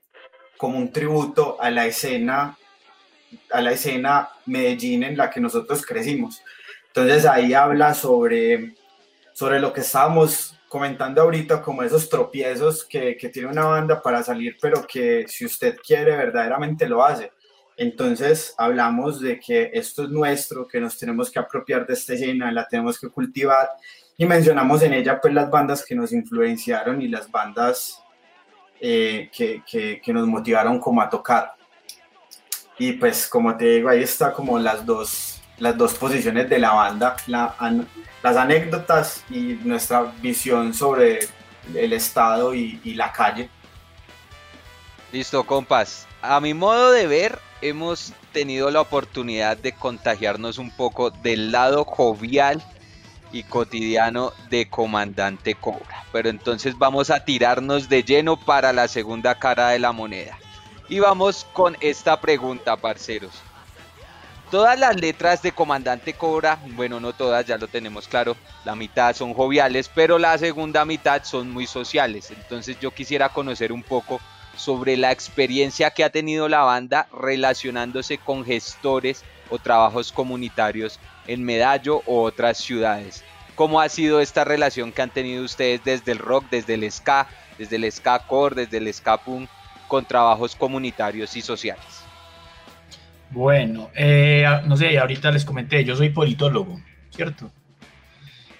[0.57, 2.55] como un tributo a la escena
[3.51, 6.41] a la escena Medellín en la que nosotros crecimos.
[6.87, 8.75] Entonces ahí habla sobre,
[9.33, 14.23] sobre lo que estábamos comentando ahorita, como esos tropiezos que, que tiene una banda para
[14.23, 17.31] salir, pero que si usted quiere verdaderamente lo hace.
[17.77, 22.51] Entonces hablamos de que esto es nuestro, que nos tenemos que apropiar de esta escena,
[22.51, 23.69] la tenemos que cultivar
[24.17, 28.01] y mencionamos en ella pues las bandas que nos influenciaron y las bandas
[28.79, 31.53] eh, que, que, que, nos motivaron como a tocar.
[32.77, 36.73] Y pues como te digo, ahí está como las dos, las dos posiciones de la
[36.73, 37.55] banda, la,
[38.23, 41.19] las anécdotas y nuestra visión sobre
[41.73, 43.49] el estado y, y la calle.
[45.11, 46.07] Listo, compas.
[46.21, 47.39] A mi modo de ver,
[47.69, 52.63] hemos tenido la oportunidad de contagiarnos un poco del lado jovial
[53.31, 56.05] y cotidiano de Comandante Cobra.
[56.11, 60.37] Pero entonces vamos a tirarnos de lleno para la segunda cara de la moneda.
[60.89, 63.33] Y vamos con esta pregunta, parceros.
[64.51, 69.15] Todas las letras de Comandante Cobra, bueno, no todas, ya lo tenemos claro, la mitad
[69.15, 72.29] son joviales, pero la segunda mitad son muy sociales.
[72.29, 74.21] Entonces yo quisiera conocer un poco
[74.55, 81.43] sobre la experiencia que ha tenido la banda relacionándose con gestores o trabajos comunitarios en
[81.43, 83.23] Medallo o otras ciudades.
[83.55, 87.27] ¿Cómo ha sido esta relación que han tenido ustedes desde el rock, desde el ska,
[87.57, 89.49] desde el ska core, desde el ska punk,
[89.87, 92.03] con trabajos comunitarios y sociales?
[93.29, 96.79] Bueno, eh, no sé, ahorita les comenté, yo soy politólogo,
[97.09, 97.51] ¿cierto?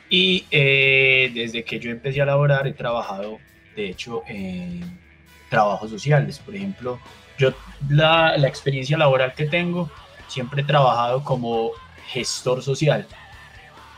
[0.10, 3.40] Y eh, desde que yo empecé a laborar he trabajado,
[3.76, 5.05] de hecho, en
[5.56, 6.38] trabajos sociales.
[6.40, 7.00] Por ejemplo,
[7.38, 7.54] yo
[7.90, 9.90] la, la experiencia laboral que tengo,
[10.28, 11.72] siempre he trabajado como
[12.08, 13.08] gestor social.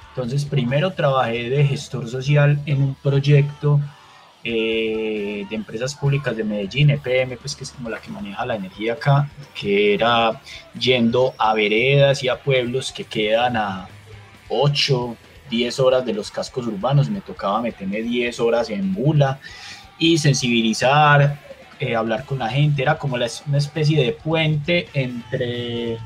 [0.10, 3.80] Entonces, primero trabajé de gestor social en un proyecto
[4.44, 8.56] eh, de empresas públicas de Medellín, EPM, pues que es como la que maneja la
[8.56, 9.30] energía acá,
[9.60, 10.40] que era
[10.80, 13.88] yendo a veredas y a pueblos que quedan a
[14.50, 15.18] 8,
[15.50, 19.40] 10 horas de los cascos urbanos, me tocaba meterme 10 horas en bula
[20.00, 21.47] y sensibilizar,
[21.80, 25.98] eh, hablar con la gente, era como la, una especie de puente entre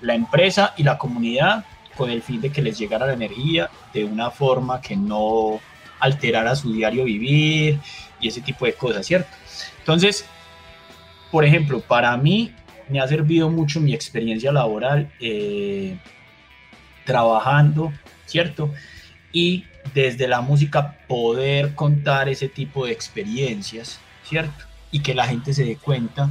[0.00, 1.64] la empresa y la comunidad
[1.96, 5.60] con el fin de que les llegara la energía de una forma que no
[5.98, 7.80] alterara su diario vivir
[8.20, 9.30] y ese tipo de cosas, ¿cierto?
[9.78, 10.26] Entonces,
[11.30, 12.52] por ejemplo, para mí
[12.88, 15.96] me ha servido mucho mi experiencia laboral eh,
[17.04, 17.92] trabajando,
[18.26, 18.70] ¿cierto?
[19.32, 19.64] Y
[19.94, 24.64] desde la música poder contar ese tipo de experiencias, ¿cierto?
[24.90, 26.30] Y que la gente se dé cuenta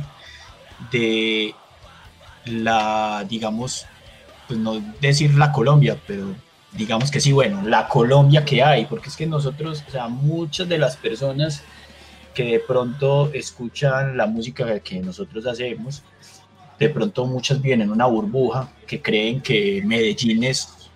[0.91, 1.53] de
[2.45, 3.85] la, digamos,
[4.47, 6.33] pues no decir la Colombia, pero
[6.71, 10.67] digamos que sí, bueno, la Colombia que hay, porque es que nosotros, o sea, muchas
[10.67, 11.63] de las personas
[12.33, 16.03] que de pronto escuchan la música que nosotros hacemos,
[16.77, 20.89] de pronto muchas viven en una burbuja que creen que Medellín es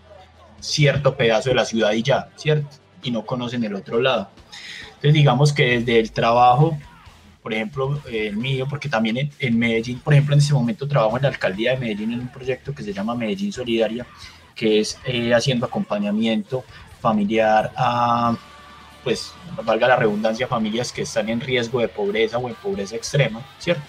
[0.60, 2.68] cierto pedazo de la ciudad y ya, ¿cierto?
[3.01, 4.30] Y no conocen el otro lado.
[4.88, 6.78] Entonces digamos que desde el trabajo
[7.50, 11.24] por ejemplo, el mío, porque también en, Medellín, por ejemplo, en este momento trabajo en
[11.24, 14.06] la alcaldía de Medellín en un proyecto que se llama Medellín Solidaria,
[14.54, 16.64] que es eh, haciendo acompañamiento
[17.02, 18.38] familiar a,
[19.04, 19.34] pues,
[19.66, 23.82] valga la redundancia, familias que están en riesgo de pobreza o en pobreza extrema, ¿cierto?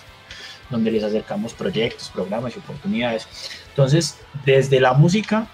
[0.71, 3.29] Donde les acercamos proyectos, programas y oportunidades.
[3.69, 5.49] Entonces, desde la música,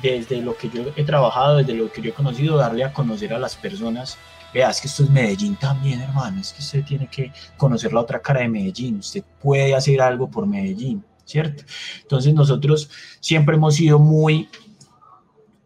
[0.00, 3.34] desde lo que yo he trabajado, desde lo que yo he conocido, darle a conocer
[3.34, 4.16] a las personas
[4.52, 8.00] vea, es que esto es Medellín también, hermano, es que usted tiene que conocer la
[8.00, 11.64] otra cara de Medellín, usted puede hacer algo por Medellín, ¿cierto?
[12.02, 12.90] Entonces nosotros
[13.20, 14.48] siempre hemos sido muy,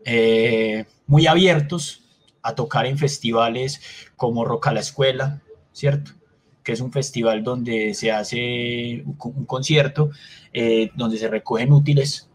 [0.05, 2.03] eh, muy abiertos
[2.43, 3.80] a tocar en festivales
[4.16, 6.12] como Rock a la Escuela, ¿cierto?
[6.64, 10.11] que es un festival donde se hace un concierto,
[10.53, 12.28] eh, donde se recogen útiles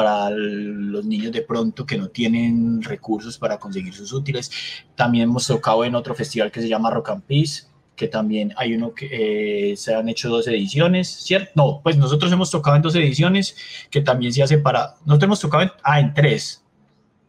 [0.00, 4.50] para los niños de pronto que no tienen recursos para conseguir sus útiles.
[4.94, 8.72] También hemos tocado en otro festival que se llama Rock and Peace, que también hay
[8.72, 11.50] uno que eh, se han hecho dos ediciones, ¿cierto?
[11.54, 13.54] No, pues nosotros hemos tocado en dos ediciones,
[13.90, 16.64] que también se hace para, nosotros hemos tocado en, ah, en tres,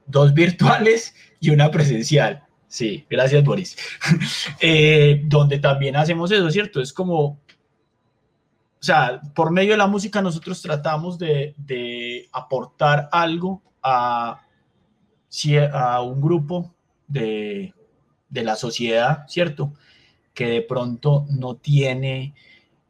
[0.06, 2.42] dos virtuales y una presencial.
[2.70, 3.76] Sí, gracias Boris.
[4.62, 6.80] eh, donde también hacemos eso, ¿cierto?
[6.80, 7.38] Es como
[8.82, 14.42] o sea, por medio de la música nosotros tratamos de, aportar algo a,
[16.04, 16.74] un grupo
[17.08, 17.76] de,
[18.32, 19.72] la sociedad, ¿cierto?
[20.34, 22.34] Que de pronto no tiene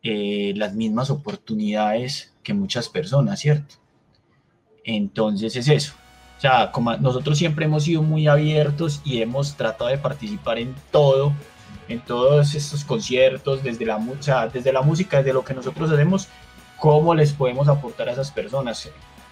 [0.01, 3.75] eh, las mismas oportunidades que muchas personas, ¿cierto?
[4.85, 5.93] Entonces es eso,
[6.37, 6.71] O sea,
[7.01, 11.33] nosotros siempre hemos sido muy abiertos y hemos tratado de participar en todo,
[11.87, 16.27] en todos estos conciertos, desde la, sea, desde la música, desde lo que nosotros hacemos,
[16.77, 18.89] cómo les podemos aportar a esas personas,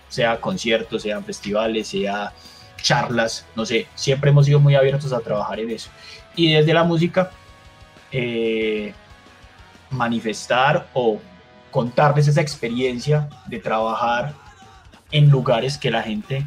[0.07, 2.33] sea conciertos, sean festivales, sea
[2.81, 5.89] charlas, no sé, siempre hemos sido muy abiertos a trabajar en eso.
[6.35, 7.31] Y desde la música,
[8.11, 8.93] eh,
[9.89, 11.19] manifestar o
[11.71, 14.33] contarles esa experiencia de trabajar
[15.11, 16.45] en lugares que la gente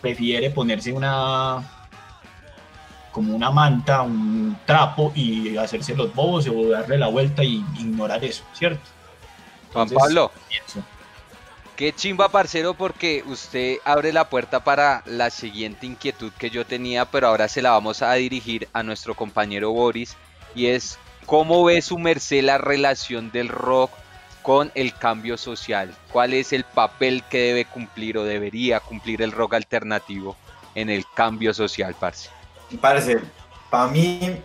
[0.00, 1.62] prefiere ponerse una
[3.14, 8.24] como una manta, un trapo y hacerse los bobos o darle la vuelta y ignorar
[8.24, 8.82] eso, ¿cierto?
[9.72, 10.32] Juan Pablo,
[11.76, 17.04] qué chimba parcero porque usted abre la puerta para la siguiente inquietud que yo tenía,
[17.04, 20.16] pero ahora se la vamos a dirigir a nuestro compañero Boris
[20.56, 23.92] y es ¿cómo ve su merced la relación del rock
[24.42, 25.94] con el cambio social?
[26.10, 30.36] ¿Cuál es el papel que debe cumplir o debería cumplir el rock alternativo
[30.74, 32.28] en el cambio social, parce?
[32.80, 33.18] Parce,
[33.70, 34.40] para mí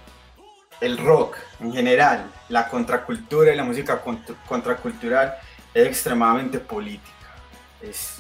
[0.82, 4.02] el rock en general, la contracultura y la música
[4.48, 5.36] contracultural
[5.74, 7.34] es extremadamente política.
[7.82, 8.20] Es,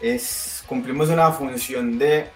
[0.00, 2.30] es, cumplimos una función de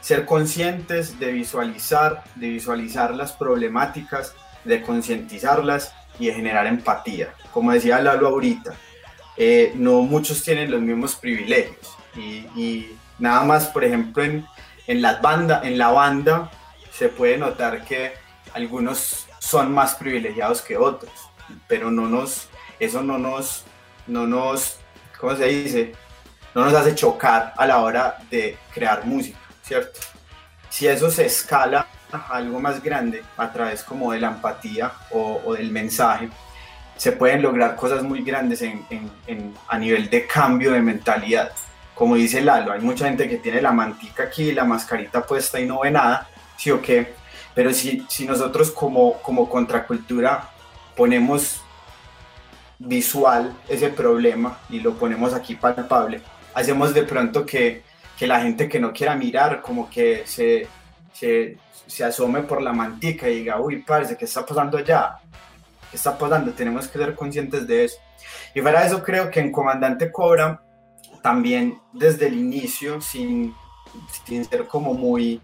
[0.00, 7.34] ser conscientes, de visualizar, de visualizar las problemáticas, de concientizarlas y de generar empatía.
[7.52, 8.74] Como decía Lalo ahorita,
[9.36, 14.46] eh, no muchos tienen los mismos privilegios y, y nada más, por ejemplo, en,
[14.88, 16.50] en, las banda, en la banda
[16.90, 18.14] se puede notar que
[18.54, 21.12] algunos son más privilegiados que otros,
[21.68, 22.48] pero no nos,
[22.80, 23.64] eso no nos,
[24.06, 24.78] no nos,
[25.20, 25.94] ¿cómo se dice?
[26.54, 30.00] No nos hace chocar a la hora de crear música, ¿cierto?
[30.70, 35.54] Si eso se escala a algo más grande a través como de la empatía o,
[35.54, 36.30] del mensaje,
[36.96, 38.84] se pueden lograr cosas muy grandes en,
[39.68, 41.52] a nivel de cambio de mentalidad
[41.98, 45.66] como dice Lalo, hay mucha gente que tiene la mantica aquí, la mascarita puesta y
[45.66, 47.12] no ve nada, ¿sí o qué?
[47.56, 50.48] Pero si, si nosotros como, como contracultura
[50.96, 51.60] ponemos
[52.78, 56.20] visual ese problema y lo ponemos aquí palpable,
[56.54, 57.82] hacemos de pronto que,
[58.16, 60.68] que la gente que no quiera mirar como que se,
[61.12, 65.16] se, se asome por la mantica y diga, uy, parece, ¿qué está pasando allá?
[65.90, 66.52] ¿Qué está pasando?
[66.52, 67.96] Tenemos que ser conscientes de eso.
[68.54, 70.62] Y para eso creo que en Comandante Cobra
[71.28, 73.54] también desde el inicio, sin,
[74.26, 75.42] sin ser como muy,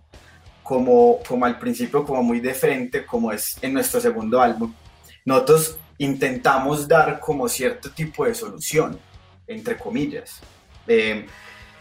[0.63, 4.73] como, como al principio, como muy de frente, como es en nuestro segundo álbum,
[5.27, 8.99] nosotros intentamos dar como cierto tipo de solución,
[9.47, 10.41] entre comillas,
[10.87, 11.27] eh,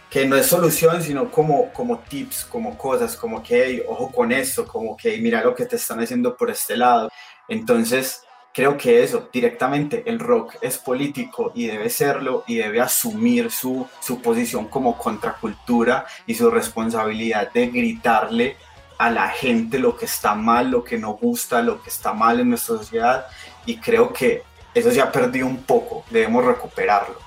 [0.09, 4.67] que no es solución, sino como, como tips, como cosas, como que, ojo con esto,
[4.67, 7.07] como que mira lo que te están haciendo por este lado.
[7.47, 8.21] Entonces,
[8.53, 13.87] creo que eso, directamente el rock es político y debe serlo y debe asumir su,
[13.99, 18.55] su posición como contracultura y su responsabilidad de gritarle
[18.99, 22.39] a la gente lo que está mal, lo que no gusta, lo que está mal
[22.39, 23.25] en nuestra sociedad
[23.65, 24.43] y creo que
[24.73, 27.17] eso se ha perdido un poco, debemos recuperarlo.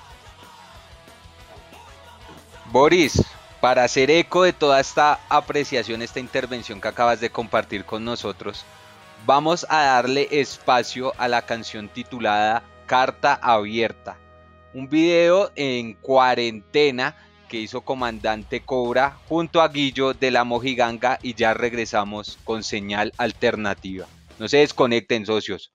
[2.71, 3.21] Boris,
[3.59, 8.65] para hacer eco de toda esta apreciación, esta intervención que acabas de compartir con nosotros,
[9.25, 14.17] vamos a darle espacio a la canción titulada Carta Abierta,
[14.73, 17.15] un video en cuarentena
[17.47, 23.13] que hizo Comandante Cobra junto a Guillo de la Mojiganga y ya regresamos con señal
[23.17, 24.07] alternativa.
[24.39, 25.71] No se desconecten socios.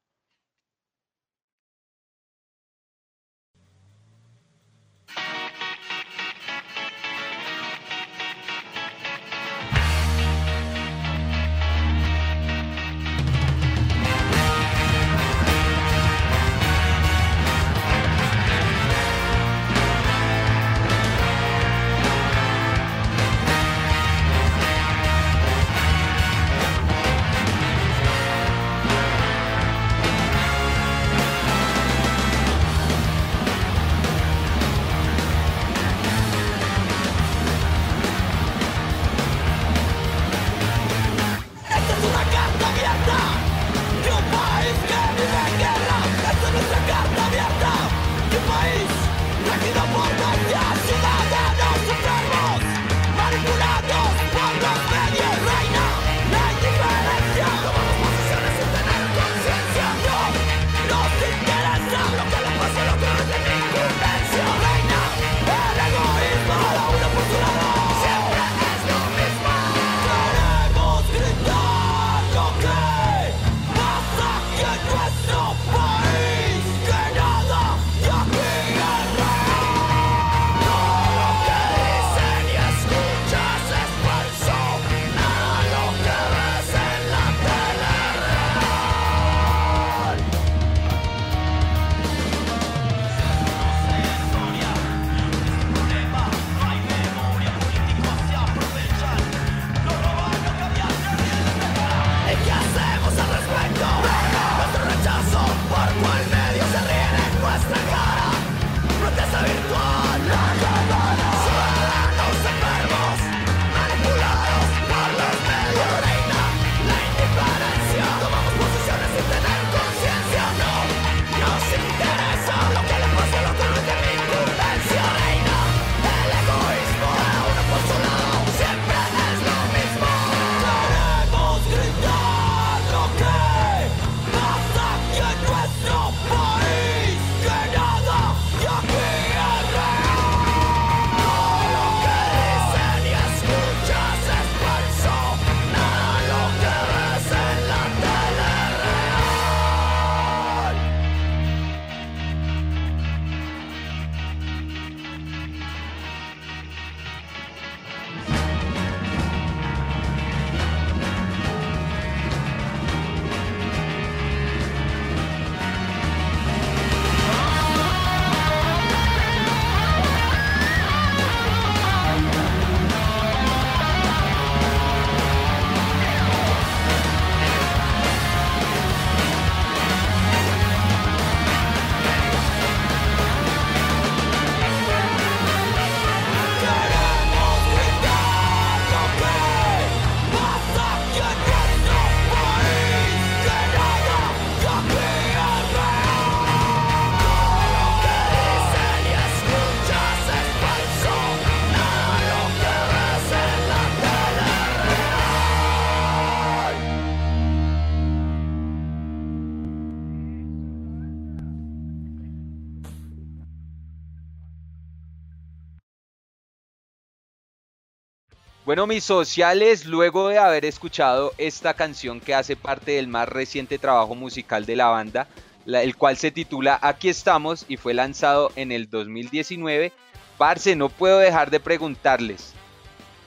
[218.65, 223.77] Bueno, mis sociales, luego de haber escuchado esta canción que hace parte del más reciente
[223.77, 225.27] trabajo musical de la banda,
[225.67, 229.91] el cual se titula Aquí estamos y fue lanzado en el 2019,
[230.39, 232.53] Parce, no puedo dejar de preguntarles,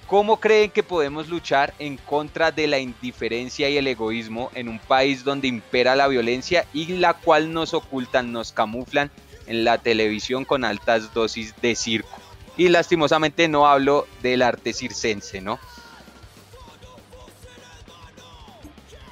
[0.08, 4.80] ¿cómo creen que podemos luchar en contra de la indiferencia y el egoísmo en un
[4.80, 9.12] país donde impera la violencia y la cual nos ocultan, nos camuflan
[9.48, 12.25] en la televisión con altas dosis de circo?
[12.58, 15.60] Y lastimosamente no hablo del arte circense, ¿no?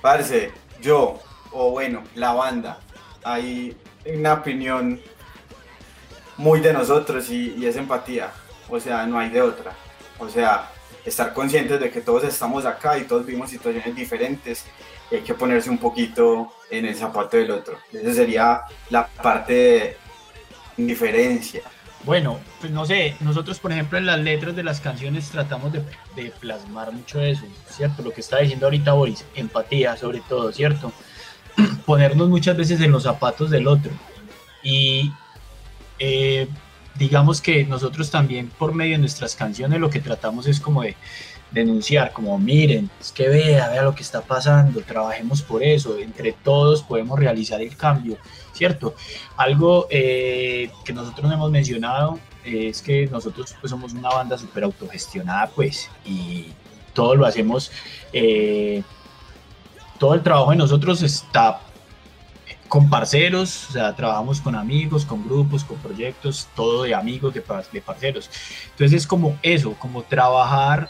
[0.02, 1.20] Parce, yo,
[1.52, 2.80] o bueno, la banda,
[3.24, 3.76] hay
[4.06, 5.00] una opinión
[6.38, 8.32] muy de nosotros y, es empatía.
[8.70, 9.74] O sea, no hay de otra.
[10.20, 10.70] O sea,
[11.06, 14.66] estar conscientes de que todos estamos acá y todos vivimos situaciones diferentes
[15.12, 17.78] y hay que ponerse un poquito en el zapato del otro.
[17.92, 19.98] Esa sería la parte de
[20.78, 21.62] indiferencia.
[22.06, 26.32] Bueno, pues no sé, nosotros por ejemplo en las letras de las canciones tratamos de,
[26.42, 28.04] plasmar mucho eso, ¿cierto?
[28.04, 30.92] Lo que está diciendo ahorita Boris, empatía sobre todo, ¿cierto?
[31.86, 33.92] Ponernos muchas veces en los zapatos del otro.
[34.64, 35.14] Y
[35.98, 36.50] eh,
[36.96, 40.98] digamos que nosotros también por medio de nuestras canciones lo que tratamos es como de
[41.52, 46.34] denunciar, como miren, es que vea, vea lo que está pasando, trabajemos por eso, entre
[46.34, 48.18] todos podemos realizar el cambio
[48.54, 48.96] ¿cierto?
[49.36, 54.64] Algo eh, que nosotros no hemos mencionado es que nosotros pues, somos una banda súper
[54.64, 56.48] autogestionada, pues, y
[56.94, 57.72] todo lo hacemos,
[58.12, 58.84] eh,
[60.00, 61.62] todo el trabajo de nosotros está
[62.68, 67.44] con parceros, o sea, trabajamos con amigos, con grupos, con proyectos, todo de amigos, de,
[67.72, 68.30] de parceros.
[68.72, 70.90] Entonces es como eso, como trabajar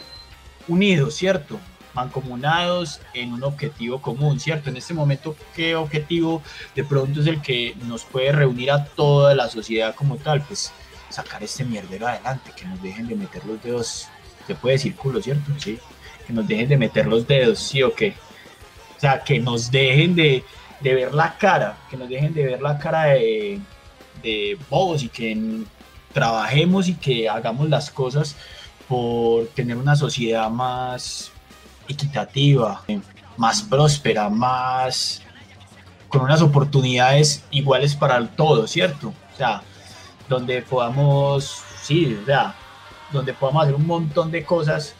[0.67, 1.59] unidos, ¿cierto?
[1.93, 4.69] Mancomunados en un objetivo común, ¿cierto?
[4.69, 6.41] En este momento, ¿qué objetivo
[6.75, 10.41] de pronto es el que nos puede reunir a toda la sociedad como tal?
[10.41, 10.71] Pues
[11.09, 14.07] sacar este mierdero adelante, que nos dejen de meter los dedos,
[14.47, 15.51] se puede decir culo, ¿cierto?
[15.57, 15.77] Sí,
[16.25, 18.15] que nos dejen de meter los dedos, ¿sí o qué?
[18.97, 20.43] O sea, que nos dejen de,
[20.79, 23.59] de ver la cara, que nos dejen de ver la cara de,
[24.23, 25.37] de bobos y que
[26.13, 28.35] trabajemos y que hagamos las cosas
[28.87, 31.32] por tener una sociedad más
[31.87, 32.83] equitativa,
[33.37, 35.21] más próspera, más
[36.13, 39.13] con unas oportunidades iguales para todos, ¿cierto?
[39.33, 39.63] O sea,
[40.29, 42.55] donde podamos, sí, o sea,
[43.11, 44.93] donde podamos hacer un montón de cosas,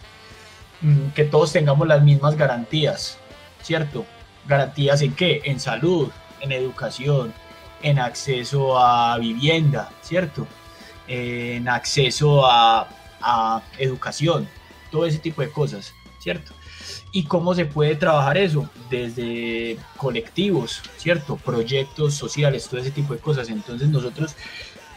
[0.82, 3.20] mm, que todos tengamos las mismas garantías,
[3.62, 4.06] ¿cierto?
[4.48, 5.42] Garantías en qué?
[5.46, 6.10] En salud,
[6.42, 7.32] en educación,
[7.84, 10.48] en acceso a vivienda, ¿cierto?
[11.08, 12.88] En acceso a,
[13.22, 14.48] a educación,
[14.92, 16.54] todo ese tipo de cosas, ¿cierto?
[17.16, 18.68] ¿Y cómo se puede trabajar eso?
[18.90, 21.38] Desde colectivos, ¿cierto?
[21.38, 23.50] Proyectos sociales, todo ese tipo de cosas.
[23.50, 24.36] Entonces nosotros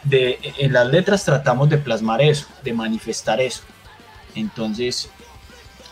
[0.03, 3.61] de, en las letras tratamos de plasmar eso, de manifestar eso.
[4.33, 5.11] Entonces,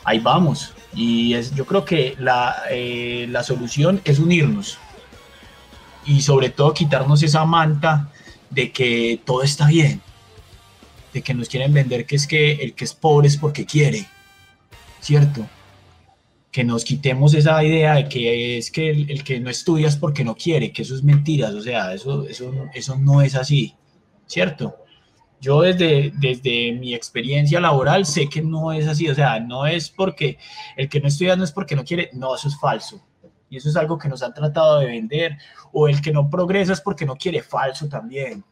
[0.04, 0.74] ahí vamos.
[0.96, 4.80] Y es, yo creo que la, eh, la solución es unirnos
[6.08, 8.10] y sobre todo quitarnos esa manta
[8.50, 10.02] de que todo está bien,
[11.14, 14.08] de que nos quieren vender que es que el que es pobre es porque quiere,
[15.02, 15.48] ¿cierto?
[16.56, 20.24] Que nos quitemos esa idea de que es que el, que no estudia es porque
[20.24, 23.76] no quiere, que eso es mentiras, o sea, eso, eso, eso no es así,
[24.26, 24.78] ¿cierto?
[25.42, 29.90] Yo desde, desde mi experiencia laboral sé que no es así, o sea, no es
[29.90, 30.38] porque
[30.78, 33.06] el que no estudia no es porque no quiere, no, eso es falso.
[33.50, 35.38] Y eso es algo que nos han tratado de vender,
[35.74, 38.46] o el que no progresa es porque no quiere, falso también.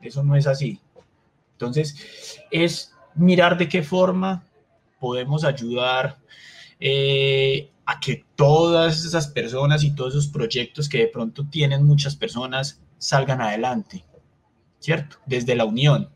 [0.00, 0.80] Eso no es así.
[1.52, 4.42] Entonces, es mirar de qué forma
[4.98, 6.16] podemos ayudar
[6.84, 12.16] eh, a que todas esas personas y todos esos proyectos que de pronto tienen muchas
[12.16, 14.04] personas salgan adelante,
[14.80, 15.18] ¿cierto?
[15.24, 16.10] Desde la unión.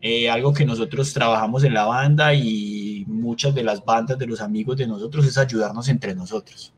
[0.00, 4.40] Eh, algo que nosotros trabajamos en la banda y muchas de las bandas de los
[4.40, 6.72] amigos de nosotros es ayudarnos entre nosotros.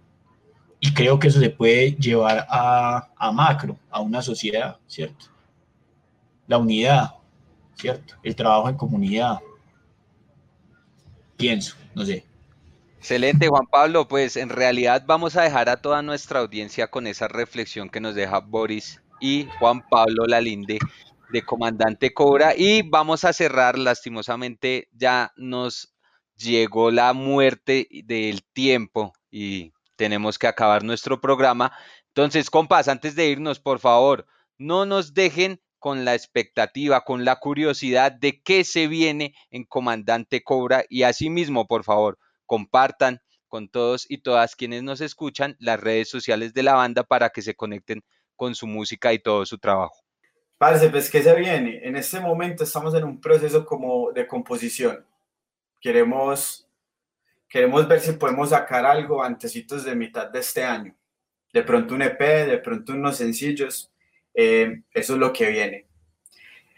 [0.81, 5.27] Y creo que eso se puede llevar a, a macro, a una sociedad, ¿cierto?
[6.49, 7.15] La unidad,
[7.77, 8.15] ¿cierto?
[8.25, 9.39] El trabajo en comunidad.
[11.37, 12.32] Pienso, no sé.
[13.03, 14.07] Excelente, Juan Pablo.
[14.07, 18.15] Pues en realidad vamos a dejar a toda nuestra audiencia con esa reflexión que nos
[18.15, 20.79] deja Boris y Juan Pablo Lalinde
[21.33, 22.55] de Comandante Cobra.
[22.57, 25.97] Y vamos a cerrar, lastimosamente ya nos
[26.37, 31.73] llegó la muerte del tiempo y tenemos que acabar nuestro programa.
[32.07, 34.29] Entonces, compas, antes de irnos, por favor,
[34.59, 40.45] no nos dejen con la expectativa, con la curiosidad de qué se viene en Comandante
[40.45, 42.17] Cobra y asimismo, por favor,
[42.53, 47.31] compartan con todos y todas quienes nos escuchan las redes sociales de la banda para
[47.31, 48.05] que se conecten
[48.37, 49.97] con su música y todo su trabajo.
[50.59, 51.81] Parece, pues, ¿qué se viene?
[51.83, 55.03] En este momento estamos en un proceso como de composición.
[55.81, 56.69] Queremos,
[57.49, 60.95] queremos ver si podemos sacar algo antecitos de mitad de este año.
[61.55, 63.91] De pronto un EP, de pronto unos sencillos.
[64.35, 65.87] Eh, eso es lo que viene.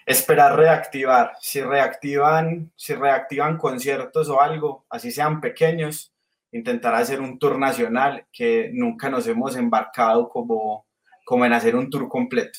[0.06, 1.32] Esperar reactivar.
[1.40, 6.14] Si reactivan, si reactivan conciertos o algo, así sean pequeños,
[6.52, 10.86] intentar hacer un tour nacional que nunca nos hemos embarcado como,
[11.24, 12.58] como en hacer un tour completo.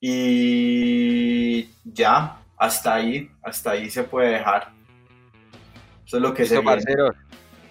[0.00, 4.72] Y ya, hasta ahí, hasta ahí se puede dejar.
[6.06, 6.82] Eso es lo que se viene.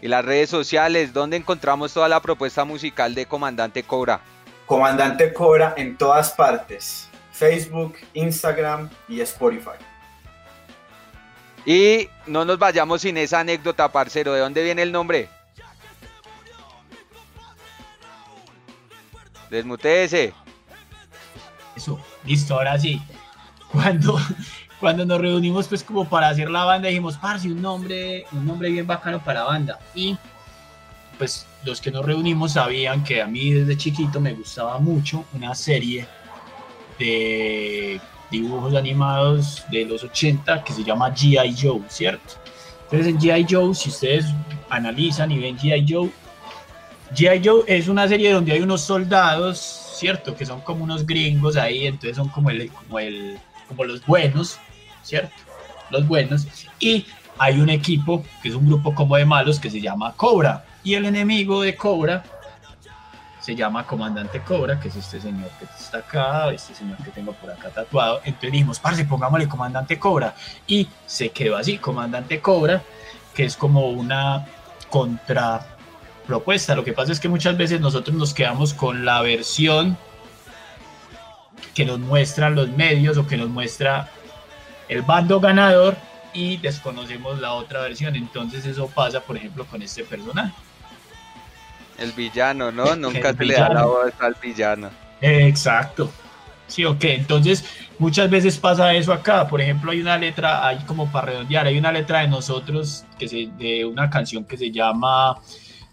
[0.01, 4.21] Y las redes sociales, ¿dónde encontramos toda la propuesta musical de Comandante Cobra?
[4.65, 7.09] Comandante Cobra en todas partes.
[7.37, 9.77] Facebook, Instagram y Spotify.
[11.65, 14.33] Y no nos vayamos sin esa anécdota, parcero.
[14.33, 15.27] ¿De dónde viene el nombre?
[19.49, 20.33] Desmutéese.
[21.75, 23.01] Eso, listo, ahora sí.
[23.71, 24.17] Cuando,
[24.79, 28.69] cuando nos reunimos, pues como para hacer la banda, dijimos, parce, un nombre, un nombre
[28.69, 29.79] bien bacano para la banda.
[29.93, 30.17] Y
[31.17, 35.53] pues los que nos reunimos sabían que a mí desde chiquito me gustaba mucho una
[35.55, 36.07] serie
[36.99, 37.99] de
[38.31, 41.55] dibujos animados de los 80 que se llama G.I.
[41.59, 42.35] Joe, ¿cierto?
[42.83, 43.45] Entonces en G.I.
[43.49, 44.25] Joe, si ustedes
[44.69, 45.85] analizan y ven G.I.
[45.87, 46.09] Joe,
[47.13, 47.41] G.I.
[47.43, 49.57] Joe es una serie donde hay unos soldados,
[49.95, 50.35] ¿cierto?
[50.35, 53.37] Que son como unos gringos ahí, entonces son como, el, como, el,
[53.67, 54.57] como los buenos,
[55.03, 55.33] ¿cierto?
[55.89, 56.47] Los buenos.
[56.79, 57.05] Y
[57.37, 60.65] hay un equipo, que es un grupo como de malos, que se llama Cobra.
[60.83, 62.23] Y el enemigo de Cobra
[63.45, 67.31] se llama Comandante Cobra, que es este señor que está acá, este señor que tengo
[67.33, 68.19] por acá tatuado.
[68.23, 70.33] Entonces dijimos, parce, pongámosle Comandante Cobra.
[70.65, 72.81] Y se quedó así, Comandante Cobra,
[73.35, 74.47] que es como una
[74.89, 76.73] contrapropuesta.
[76.73, 79.95] Lo que pasa es que muchas veces nosotros nos quedamos con la versión
[81.75, 84.09] que nos muestran los medios o que nos muestra
[84.89, 85.95] el bando ganador
[86.33, 88.15] y desconocemos la otra versión.
[88.15, 90.64] Entonces eso pasa, por ejemplo, con este personaje.
[91.97, 92.95] El villano, ¿no?
[92.95, 94.89] Nunca se le da la voz al villano.
[95.21, 96.11] Exacto.
[96.67, 97.03] Sí, ok.
[97.03, 97.63] Entonces,
[97.99, 99.47] muchas veces pasa eso acá.
[99.47, 103.27] Por ejemplo, hay una letra, hay como para redondear, hay una letra de nosotros, que
[103.27, 105.37] se, de una canción que se llama,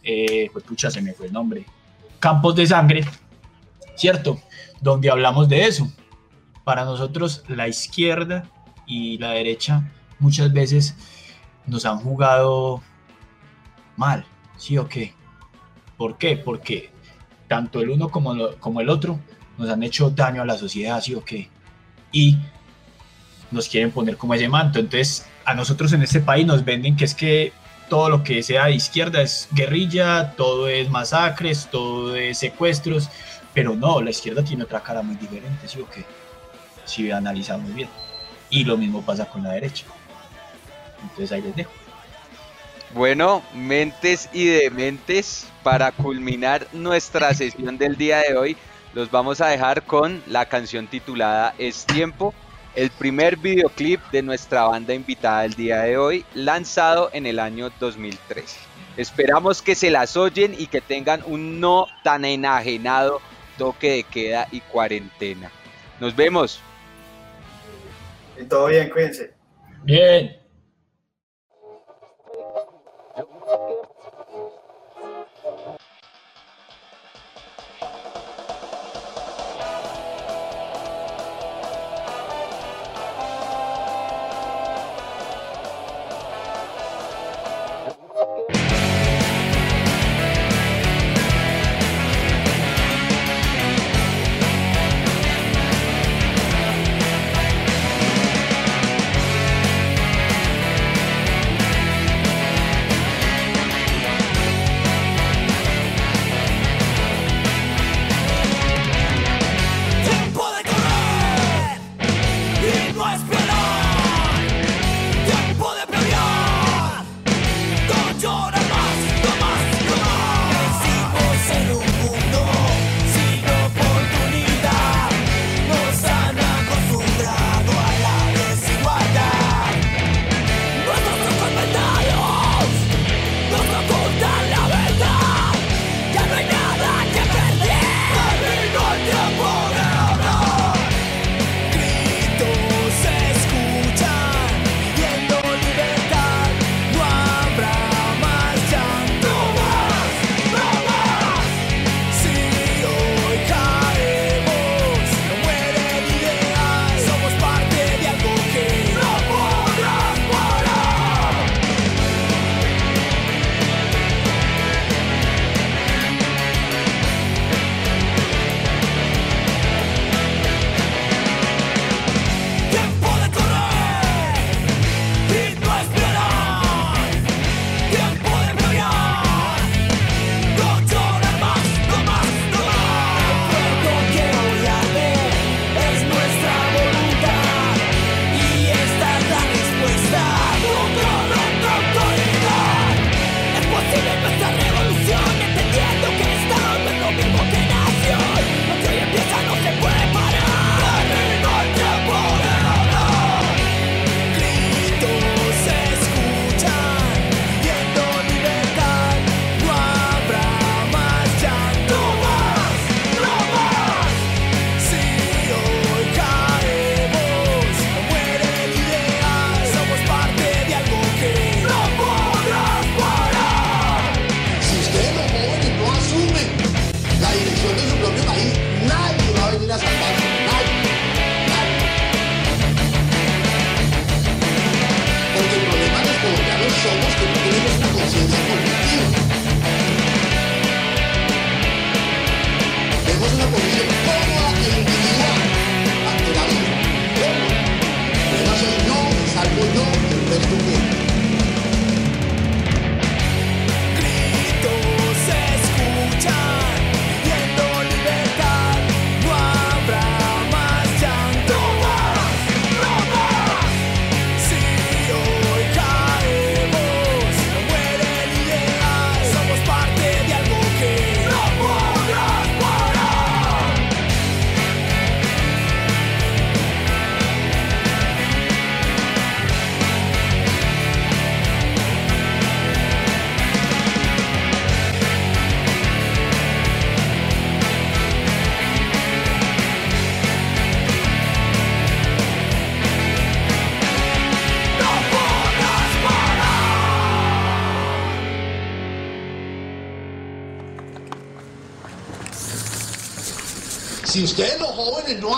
[0.02, 1.64] eh, pues pucha, se me fue el nombre,
[2.18, 3.04] Campos de Sangre,
[3.94, 4.40] ¿cierto?
[4.80, 5.90] Donde hablamos de eso.
[6.64, 8.44] Para nosotros, la izquierda
[8.86, 9.82] y la derecha
[10.18, 10.94] muchas veces
[11.66, 12.82] nos han jugado
[13.96, 14.24] mal,
[14.56, 15.14] ¿sí o qué?
[15.96, 16.36] ¿Por qué?
[16.36, 16.90] Porque
[17.48, 19.18] tanto el uno como, el otro
[19.58, 21.48] nos han hecho daño a la sociedad, ¿sí o qué?
[22.10, 22.38] Y
[23.50, 24.78] nos quieren poner como ese manto.
[24.78, 27.52] Entonces, a nosotros en este país nos venden que es que
[27.88, 33.10] todo lo que sea de izquierda es guerrilla, todo es masacres, todo es secuestros,
[33.52, 36.04] pero no, la izquierda tiene otra cara muy diferente, ¿sí o qué?
[36.86, 37.90] Si analizamos bien.
[38.48, 39.84] Y lo mismo pasa con la derecha.
[41.02, 41.81] Entonces ahí les dejo.
[42.94, 48.56] Bueno, mentes y dementes, para culminar nuestra sesión del día de hoy,
[48.92, 52.34] los vamos a dejar con la canción titulada Es Tiempo,
[52.74, 57.70] el primer videoclip de nuestra banda invitada del día de hoy, lanzado en el año
[57.80, 58.58] 2013.
[58.98, 63.22] Esperamos que se las oyen y que tengan un no tan enajenado
[63.56, 65.50] toque de queda y cuarentena.
[65.98, 66.60] Nos vemos.
[68.38, 69.32] Y todo bien, cuídense.
[69.82, 70.41] Bien.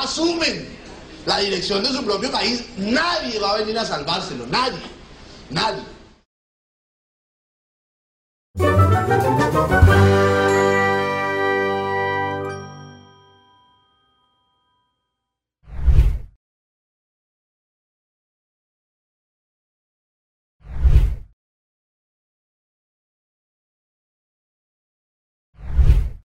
[0.04, 0.68] asumen
[1.26, 4.78] la dirección de su propio país, nadie va a venir a salvárselo, nadie.